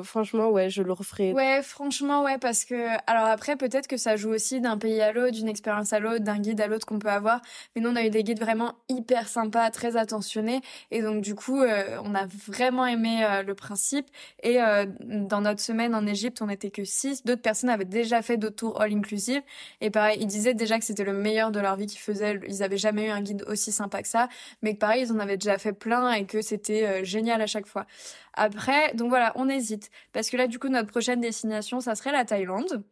franchement, 0.05 0.51
ouais, 0.51 0.71
je 0.71 0.83
le 0.83 0.93
referai? 0.93 1.33
Ouais, 1.33 1.63
franchement, 1.63 2.23
ouais, 2.23 2.39
parce 2.39 2.65
que 2.65 2.97
alors 3.11 3.27
après, 3.27 3.57
peut-être 3.57 3.89
que 3.89 3.97
ça 3.97 4.15
joue 4.15 4.31
aussi 4.31 4.61
d'un 4.61 4.79
pays 4.79 5.01
à 5.01 5.13
l'autre, 5.13 5.33
d'une 5.33 5.49
expérience 5.49 5.93
à 5.93 5.99
l'autre, 5.99 6.23
d'un 6.23 6.39
guide 6.39 6.61
à 6.61 6.69
l'autre 6.69 6.87
qu'on 6.87 7.01
peut 7.01 7.09
avoir. 7.09 7.41
Mais 7.75 7.83
nous, 7.83 7.91
on 7.91 7.97
a 7.97 8.05
eu 8.05 8.11
des 8.11 8.23
guides 8.23 8.41
vraiment 8.41 8.75
hyper 8.89 9.29
sympas, 9.29 9.71
très 9.71 9.96
attentionné. 9.99 10.61
Et 10.91 11.03
donc 11.03 11.23
du 11.23 11.35
coup 11.35 11.61
euh, 11.63 11.99
on 12.05 12.15
a 12.15 12.27
vraiment 12.27 12.87
aimé 12.87 13.25
euh, 13.25 13.43
le 13.43 13.55
principe. 13.55 14.07
Et 14.43 14.61
euh, 14.61 14.87
dans 15.01 15.41
notre 15.41 15.61
semaine 15.61 15.95
en 15.95 16.07
Égypte 16.07 16.43
on 16.43 16.47
n'était 16.47 16.71
que 16.71 16.85
six. 16.85 17.25
D'autres 17.25 17.43
personnes 17.43 17.71
avaient 17.71 17.85
déjà 17.85 18.23
fait 18.23 18.37
d'autres 18.37 18.57
tours 18.57 18.81
all 18.81 18.93
inclusive. 18.93 19.43
Et 19.81 19.91
pareil 19.91 20.19
ils 20.21 20.27
disaient 20.27 20.55
déjà 20.55 20.79
que 20.79 20.85
c'était 20.85 21.05
le 21.05 21.13
meilleur 21.13 21.51
de 21.51 21.61
leur 21.61 21.77
vie 21.77 21.87
qu'ils 21.87 22.01
faisaient. 22.01 22.41
Ils 22.49 22.63
avaient 22.63 22.79
jamais 22.79 23.07
eu 23.07 23.11
un 23.11 23.21
guide 23.21 23.45
aussi 23.47 23.73
sympa 23.73 24.03
que 24.03 24.09
ça. 24.09 24.29
Mais 24.63 24.75
que 24.75 24.79
pareil 24.79 25.05
ils 25.05 25.13
en 25.13 25.19
avaient 25.19 25.37
déjà 25.37 25.59
fait 25.59 25.73
plein 25.73 26.13
et 26.13 26.27
que 26.27 26.43
c'était 26.43 27.05
génial 27.05 27.41
à 27.43 27.47
chaque 27.47 27.67
fois. 27.67 27.87
Après 28.35 28.93
donc 28.95 29.09
voilà 29.09 29.33
on 29.37 29.49
hésite. 29.49 29.91
Parce 30.13 30.31
que 30.31 30.37
là 30.37 30.47
du 30.47 30.59
coup 30.59 30.69
notre 30.69 30.89
prochaine 30.89 31.21
destination 31.21 31.81
ça 31.81 31.95
serait 31.95 32.13
la 32.13 32.25
Thaïlande 32.25 32.85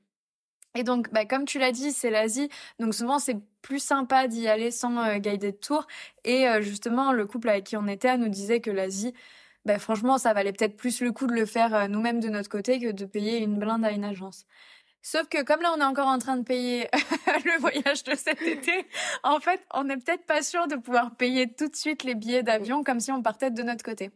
et 0.74 0.82
donc, 0.82 1.10
bah, 1.12 1.24
comme 1.24 1.44
tu 1.44 1.58
l'as 1.58 1.72
dit, 1.72 1.92
c'est 1.92 2.10
l'Asie. 2.10 2.48
Donc 2.80 2.94
souvent, 2.94 3.18
c'est 3.18 3.36
plus 3.62 3.78
sympa 3.78 4.26
d'y 4.26 4.48
aller 4.48 4.70
sans 4.70 4.98
euh, 4.98 5.18
guided 5.18 5.60
tour. 5.60 5.86
Et 6.24 6.48
euh, 6.48 6.60
justement, 6.62 7.12
le 7.12 7.26
couple 7.26 7.48
avec 7.48 7.64
qui 7.64 7.76
on 7.76 7.86
était 7.86 8.16
nous 8.18 8.28
disait 8.28 8.60
que 8.60 8.70
l'Asie, 8.70 9.14
bah, 9.64 9.78
franchement, 9.78 10.18
ça 10.18 10.32
valait 10.34 10.52
peut-être 10.52 10.76
plus 10.76 11.00
le 11.00 11.12
coup 11.12 11.26
de 11.26 11.32
le 11.32 11.46
faire 11.46 11.74
euh, 11.74 11.88
nous-mêmes 11.88 12.20
de 12.20 12.28
notre 12.28 12.50
côté 12.50 12.80
que 12.80 12.90
de 12.90 13.04
payer 13.06 13.38
une 13.38 13.58
blinde 13.58 13.84
à 13.84 13.92
une 13.92 14.04
agence. 14.04 14.46
Sauf 15.00 15.28
que 15.28 15.42
comme 15.42 15.60
là, 15.60 15.72
on 15.76 15.80
est 15.80 15.84
encore 15.84 16.08
en 16.08 16.18
train 16.18 16.36
de 16.38 16.44
payer 16.44 16.88
le 17.44 17.60
voyage 17.60 18.04
de 18.04 18.14
cet 18.14 18.42
été, 18.42 18.86
en 19.22 19.38
fait, 19.38 19.60
on 19.72 19.84
n'est 19.84 19.98
peut-être 19.98 20.24
pas 20.26 20.42
sûr 20.42 20.66
de 20.66 20.76
pouvoir 20.76 21.14
payer 21.16 21.52
tout 21.52 21.68
de 21.68 21.76
suite 21.76 22.04
les 22.04 22.14
billets 22.14 22.42
d'avion 22.42 22.82
comme 22.82 23.00
si 23.00 23.12
on 23.12 23.22
partait 23.22 23.50
de 23.50 23.62
notre 23.62 23.84
côté. 23.84 24.10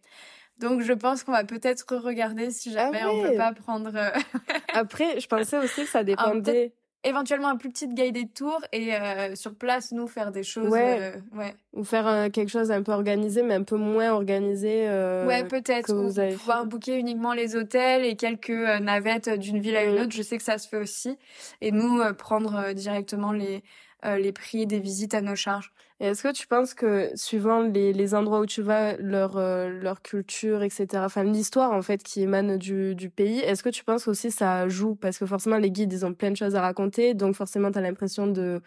Donc 0.61 0.83
je 0.83 0.93
pense 0.93 1.23
qu'on 1.23 1.33
va 1.33 1.45
peut-être 1.45 1.97
regarder 1.97 2.51
si 2.51 2.71
ah 2.71 2.91
jamais 2.91 3.05
on 3.05 3.23
peut 3.23 3.37
pas 3.37 3.53
prendre. 3.53 3.91
Euh, 3.95 4.11
Après, 4.75 5.21
je 5.21 5.27
pensais 5.27 5.59
aussi 5.59 5.83
que 5.83 5.89
ça 5.89 6.03
dépendait. 6.03 6.73
éventuellement 7.05 7.49
un 7.49 7.57
plus 7.57 7.71
petit 7.71 7.87
guided 7.87 8.35
tour 8.35 8.61
et 8.73 8.95
euh, 8.95 9.35
sur 9.37 9.55
place 9.55 9.93
nous 9.93 10.09
faire 10.09 10.33
des 10.33 10.43
choses 10.43 10.69
ouais, 10.69 10.99
euh, 11.01 11.39
ouais. 11.39 11.55
ou 11.73 11.85
faire 11.85 12.31
quelque 12.33 12.51
chose 12.51 12.73
un 12.73 12.83
peu 12.83 12.91
organisé 12.91 13.43
mais 13.43 13.55
un 13.55 13.63
peu 13.63 13.77
moins 13.77 14.13
organisé 14.13 14.89
ouais 15.27 15.45
peut-être. 15.45 15.93
ou 15.93 16.13
pouvoir 16.37 16.67
booker 16.67 16.97
uniquement 16.97 17.35
les 17.35 17.55
hôtels 17.55 18.05
et 18.05 18.17
quelques 18.17 18.51
navettes 18.51 19.31
d'une 19.31 19.61
ville 19.61 19.77
à 19.77 19.85
une 19.85 20.01
autre. 20.01 20.13
Je 20.13 20.23
sais 20.23 20.37
que 20.39 20.45
ça 20.45 20.59
se 20.59 20.69
fait 20.69 20.79
aussi. 20.79 21.17
Et 21.61 21.71
nous 21.71 22.03
prendre 22.15 22.73
directement 22.73 23.33
les 23.33 23.63
les 24.05 24.33
prix 24.33 24.67
des 24.67 24.79
visites 24.79 25.15
à 25.15 25.21
nos 25.21 25.35
charges 25.35 25.73
est-ce 26.01 26.23
que 26.23 26.33
tu 26.33 26.47
penses 26.47 26.75
que 26.75 27.11
suivant 27.17 27.63
les, 27.63 27.93
les 27.93 28.15
endroits 28.15 28.41
où 28.41 28.47
tu 28.47 28.63
vas, 28.63 28.97
leur 28.99 29.37
euh, 29.37 29.69
leur 29.69 30.01
culture, 30.03 30.63
etc. 30.63 31.05
Enfin 31.05 31.25
l'histoire 31.25 31.73
en 31.73 31.83
fait 31.83 32.03
qui 32.05 32.23
émane 32.23 32.57
du 32.57 32.95
du 32.95 33.11
pays, 33.11 33.41
est-ce 33.41 33.63
que 33.65 33.69
tu 33.69 33.85
penses 33.85 34.07
aussi 34.07 34.31
ça 34.31 34.69
joue? 34.69 34.95
Parce 34.95 35.19
que 35.19 35.27
forcément 35.27 35.59
les 35.59 35.71
guides 35.73 35.93
ils 35.93 36.07
ont 36.07 36.15
plein 36.15 36.31
de 36.31 36.37
choses 36.37 36.55
à 36.55 36.61
raconter, 36.63 37.15
donc 37.15 37.35
forcément 37.35 37.73
tu 37.73 37.79
as 37.79 37.83
l'impression 37.83 38.29
de 38.29 38.61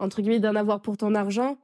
entre 0.00 0.22
guillemets 0.22 0.40
d'en 0.40 0.56
avoir 0.56 0.82
pour 0.82 0.96
ton 0.96 1.14
argent. 1.14 1.58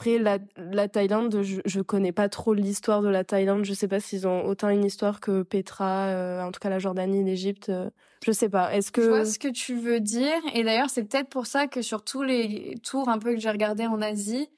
Après 0.00 0.16
la 0.16 0.38
la 0.56 0.88
Thaïlande, 0.88 1.42
je 1.42 1.60
je 1.66 1.80
connais 1.82 2.10
pas 2.12 2.30
trop 2.30 2.54
l'histoire 2.54 3.02
de 3.02 3.08
la 3.10 3.22
Thaïlande, 3.22 3.66
je 3.66 3.74
sais 3.74 3.86
pas 3.86 4.00
s'ils 4.00 4.26
ont 4.26 4.46
autant 4.46 4.70
une 4.70 4.82
histoire 4.82 5.20
que 5.20 5.42
Petra, 5.42 6.06
euh, 6.06 6.42
en 6.42 6.50
tout 6.52 6.58
cas 6.58 6.70
la 6.70 6.78
Jordanie, 6.78 7.22
l'Égypte. 7.22 7.68
Euh. 7.68 7.90
Je 8.24 8.32
sais 8.32 8.48
pas. 8.48 8.74
Est-ce 8.74 8.92
que 8.92 9.02
je 9.02 9.08
vois 9.08 9.26
ce 9.26 9.38
que 9.38 9.48
tu 9.48 9.74
veux 9.74 10.00
dire 10.00 10.40
Et 10.54 10.64
d'ailleurs, 10.64 10.88
c'est 10.88 11.04
peut-être 11.04 11.28
pour 11.28 11.44
ça 11.44 11.66
que 11.66 11.82
sur 11.82 12.02
tous 12.02 12.22
les 12.22 12.76
tours 12.82 13.10
un 13.10 13.18
peu 13.18 13.34
que 13.34 13.40
j'ai 13.40 13.50
regardé 13.50 13.84
en 13.84 14.00
Asie, 14.00 14.48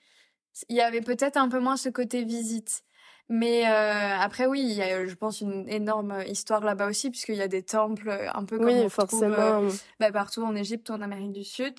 il 0.68 0.76
y 0.76 0.80
avait 0.80 1.00
peut-être 1.00 1.36
un 1.36 1.48
peu 1.48 1.58
moins 1.58 1.76
ce 1.76 1.88
côté 1.88 2.22
visite. 2.22 2.84
Mais 3.28 3.66
euh, 3.66 4.16
après, 4.20 4.46
oui, 4.46 4.60
il 4.62 4.74
y 4.74 4.82
a, 4.82 5.04
je 5.06 5.14
pense, 5.16 5.40
une 5.40 5.68
énorme 5.68 6.22
histoire 6.28 6.60
là-bas 6.60 6.86
aussi, 6.86 7.10
puisqu'il 7.10 7.36
y 7.36 7.42
a 7.42 7.48
des 7.48 7.64
temples 7.64 8.30
un 8.32 8.44
peu 8.44 8.58
comme 8.58 8.66
oui, 8.66 8.82
on 8.84 8.88
forcément. 8.88 9.34
Trouve, 9.34 9.66
euh, 9.66 9.76
bah, 9.98 10.12
partout 10.12 10.44
en 10.44 10.54
Égypte 10.54 10.88
ou 10.90 10.92
en 10.92 11.00
Amérique 11.00 11.32
du 11.32 11.42
Sud. 11.42 11.74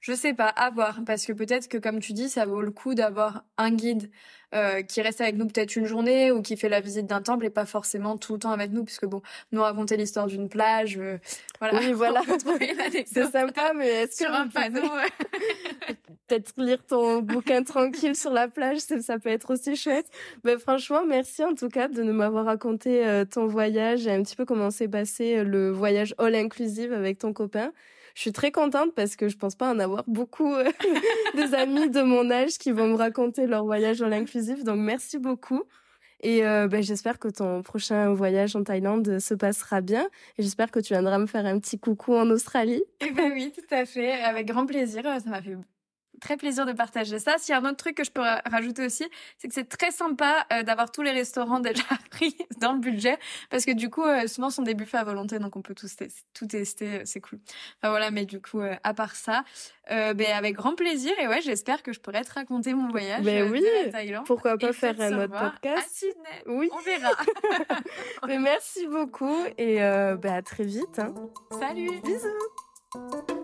Je 0.00 0.14
sais 0.14 0.32
pas, 0.32 0.48
à 0.48 0.70
voir, 0.70 1.00
parce 1.04 1.26
que 1.26 1.32
peut-être 1.32 1.68
que 1.68 1.76
comme 1.76 2.00
tu 2.00 2.14
dis, 2.14 2.30
ça 2.30 2.46
vaut 2.46 2.62
le 2.62 2.70
coup 2.70 2.94
d'avoir 2.94 3.44
un 3.58 3.70
guide 3.70 4.10
euh, 4.54 4.80
qui 4.80 5.02
reste 5.02 5.20
avec 5.20 5.36
nous 5.36 5.46
peut-être 5.46 5.76
une 5.76 5.84
journée 5.84 6.32
ou 6.32 6.40
qui 6.40 6.56
fait 6.56 6.70
la 6.70 6.80
visite 6.80 7.06
d'un 7.06 7.20
temple 7.20 7.44
et 7.44 7.50
pas 7.50 7.66
forcément 7.66 8.16
tout 8.16 8.32
le 8.32 8.38
temps 8.38 8.50
avec 8.50 8.72
nous, 8.72 8.82
puisque 8.82 9.04
bon, 9.04 9.20
nous 9.52 9.60
raconter 9.60 9.98
l'histoire 9.98 10.26
d'une 10.26 10.48
plage, 10.48 10.96
euh, 10.98 11.18
voilà. 11.60 11.80
Oui, 11.80 11.92
voilà. 11.92 12.22
c'est 13.06 13.30
sympa, 13.30 13.72
mais 13.76 13.88
est-ce 13.88 14.24
sur 14.24 14.32
un 14.32 14.48
panneau 14.48 14.80
peut-être 16.26 16.52
lire 16.56 16.82
ton 16.86 17.20
bouquin 17.20 17.62
tranquille 17.62 18.16
sur 18.16 18.32
la 18.32 18.48
plage, 18.48 18.78
ça 18.78 19.18
peut 19.18 19.28
être 19.28 19.52
aussi 19.52 19.76
chouette. 19.76 20.06
Mais 20.44 20.58
franchement, 20.58 21.04
merci 21.04 21.44
en 21.44 21.54
tout 21.54 21.68
cas 21.68 21.88
de 21.88 22.02
nous 22.02 22.14
m'avoir 22.14 22.46
raconté 22.46 23.06
euh, 23.06 23.24
ton 23.26 23.46
voyage 23.46 24.06
et 24.06 24.12
un 24.12 24.22
petit 24.22 24.36
peu 24.36 24.46
comment 24.46 24.70
s'est 24.70 24.88
passé 24.88 25.44
le 25.44 25.70
voyage 25.70 26.14
all 26.18 26.34
inclusive 26.34 26.92
avec 26.92 27.18
ton 27.18 27.32
copain 27.34 27.72
je 28.20 28.24
suis 28.24 28.32
très 28.32 28.52
contente 28.52 28.94
parce 28.94 29.16
que 29.16 29.28
je 29.28 29.36
pense 29.38 29.54
pas 29.54 29.72
en 29.72 29.78
avoir 29.78 30.04
beaucoup 30.06 30.52
euh, 30.54 30.70
des 31.36 31.54
amis 31.54 31.88
de 31.88 32.02
mon 32.02 32.30
âge 32.30 32.58
qui 32.58 32.70
vont 32.70 32.88
me 32.88 32.94
raconter 32.94 33.46
leur 33.46 33.64
voyage 33.64 34.02
en 34.02 34.08
l'inclusif. 34.08 34.62
Donc 34.62 34.76
merci 34.76 35.18
beaucoup. 35.18 35.62
Et 36.22 36.44
euh, 36.44 36.68
ben, 36.68 36.82
j'espère 36.82 37.18
que 37.18 37.28
ton 37.28 37.62
prochain 37.62 38.12
voyage 38.12 38.54
en 38.56 38.62
Thaïlande 38.62 39.20
se 39.20 39.32
passera 39.32 39.80
bien. 39.80 40.06
Et 40.36 40.42
j'espère 40.42 40.70
que 40.70 40.80
tu 40.80 40.92
viendras 40.92 41.16
me 41.16 41.24
faire 41.24 41.46
un 41.46 41.58
petit 41.58 41.78
coucou 41.78 42.14
en 42.14 42.28
Australie. 42.28 42.82
Eh 43.00 43.10
ben 43.10 43.32
oui, 43.32 43.54
tout 43.54 43.74
à 43.74 43.86
fait. 43.86 44.12
Avec 44.12 44.48
grand 44.48 44.66
plaisir. 44.66 45.02
Ça 45.02 45.30
m'a 45.30 45.40
fait 45.40 45.56
très 46.20 46.36
plaisir 46.36 46.66
de 46.66 46.72
partager 46.72 47.18
ça. 47.18 47.36
S'il 47.38 47.52
y 47.52 47.56
a 47.56 47.60
un 47.60 47.64
autre 47.64 47.76
truc 47.76 47.96
que 47.96 48.04
je 48.04 48.10
peux 48.10 48.22
rajouter 48.46 48.84
aussi, 48.84 49.06
c'est 49.38 49.48
que 49.48 49.54
c'est 49.54 49.68
très 49.68 49.90
sympa 49.90 50.46
euh, 50.52 50.62
d'avoir 50.62 50.90
tous 50.90 51.02
les 51.02 51.10
restaurants 51.10 51.60
déjà 51.60 51.82
pris 52.10 52.36
dans 52.60 52.72
le 52.72 52.78
budget, 52.78 53.18
parce 53.50 53.64
que 53.64 53.72
du 53.72 53.90
coup, 53.90 54.04
euh, 54.04 54.26
souvent, 54.26 54.50
sont 54.50 54.62
des 54.62 54.74
buffets 54.74 54.98
à 54.98 55.04
volonté, 55.04 55.38
donc 55.38 55.56
on 55.56 55.62
peut 55.62 55.74
tout, 55.74 55.86
tout 56.34 56.46
tester, 56.46 56.86
euh, 56.86 57.02
c'est 57.04 57.20
cool. 57.20 57.38
Enfin 57.78 57.90
voilà, 57.90 58.10
mais 58.10 58.26
du 58.26 58.40
coup, 58.40 58.60
à 58.60 58.94
part 58.94 59.16
ça, 59.16 59.44
ben 59.88 60.26
avec 60.34 60.54
grand 60.54 60.74
plaisir, 60.74 61.12
et 61.20 61.26
ouais, 61.26 61.40
j'espère 61.40 61.82
que 61.82 61.92
je 61.92 61.98
pourrai 62.00 62.22
te 62.22 62.32
raconter 62.32 62.74
mon 62.74 62.88
voyage 62.88 63.24
ben 63.24 63.50
oui, 63.50 63.64
Thaïlande. 63.90 64.24
Pourquoi 64.26 64.56
pas 64.56 64.72
faire 64.72 65.00
un 65.00 65.24
autre 65.24 65.32
podcast 65.32 65.78
à 65.78 65.88
Sydney. 65.88 66.42
Oui. 66.46 66.70
On 66.72 66.80
verra. 66.82 67.10
mais 68.26 68.38
merci 68.38 68.86
beaucoup, 68.86 69.36
et 69.58 69.78
ben 69.78 70.34
à 70.34 70.42
très 70.42 70.64
vite. 70.64 70.98
Hein. 70.98 71.14
Salut. 71.58 72.00
Bisous. 72.04 73.39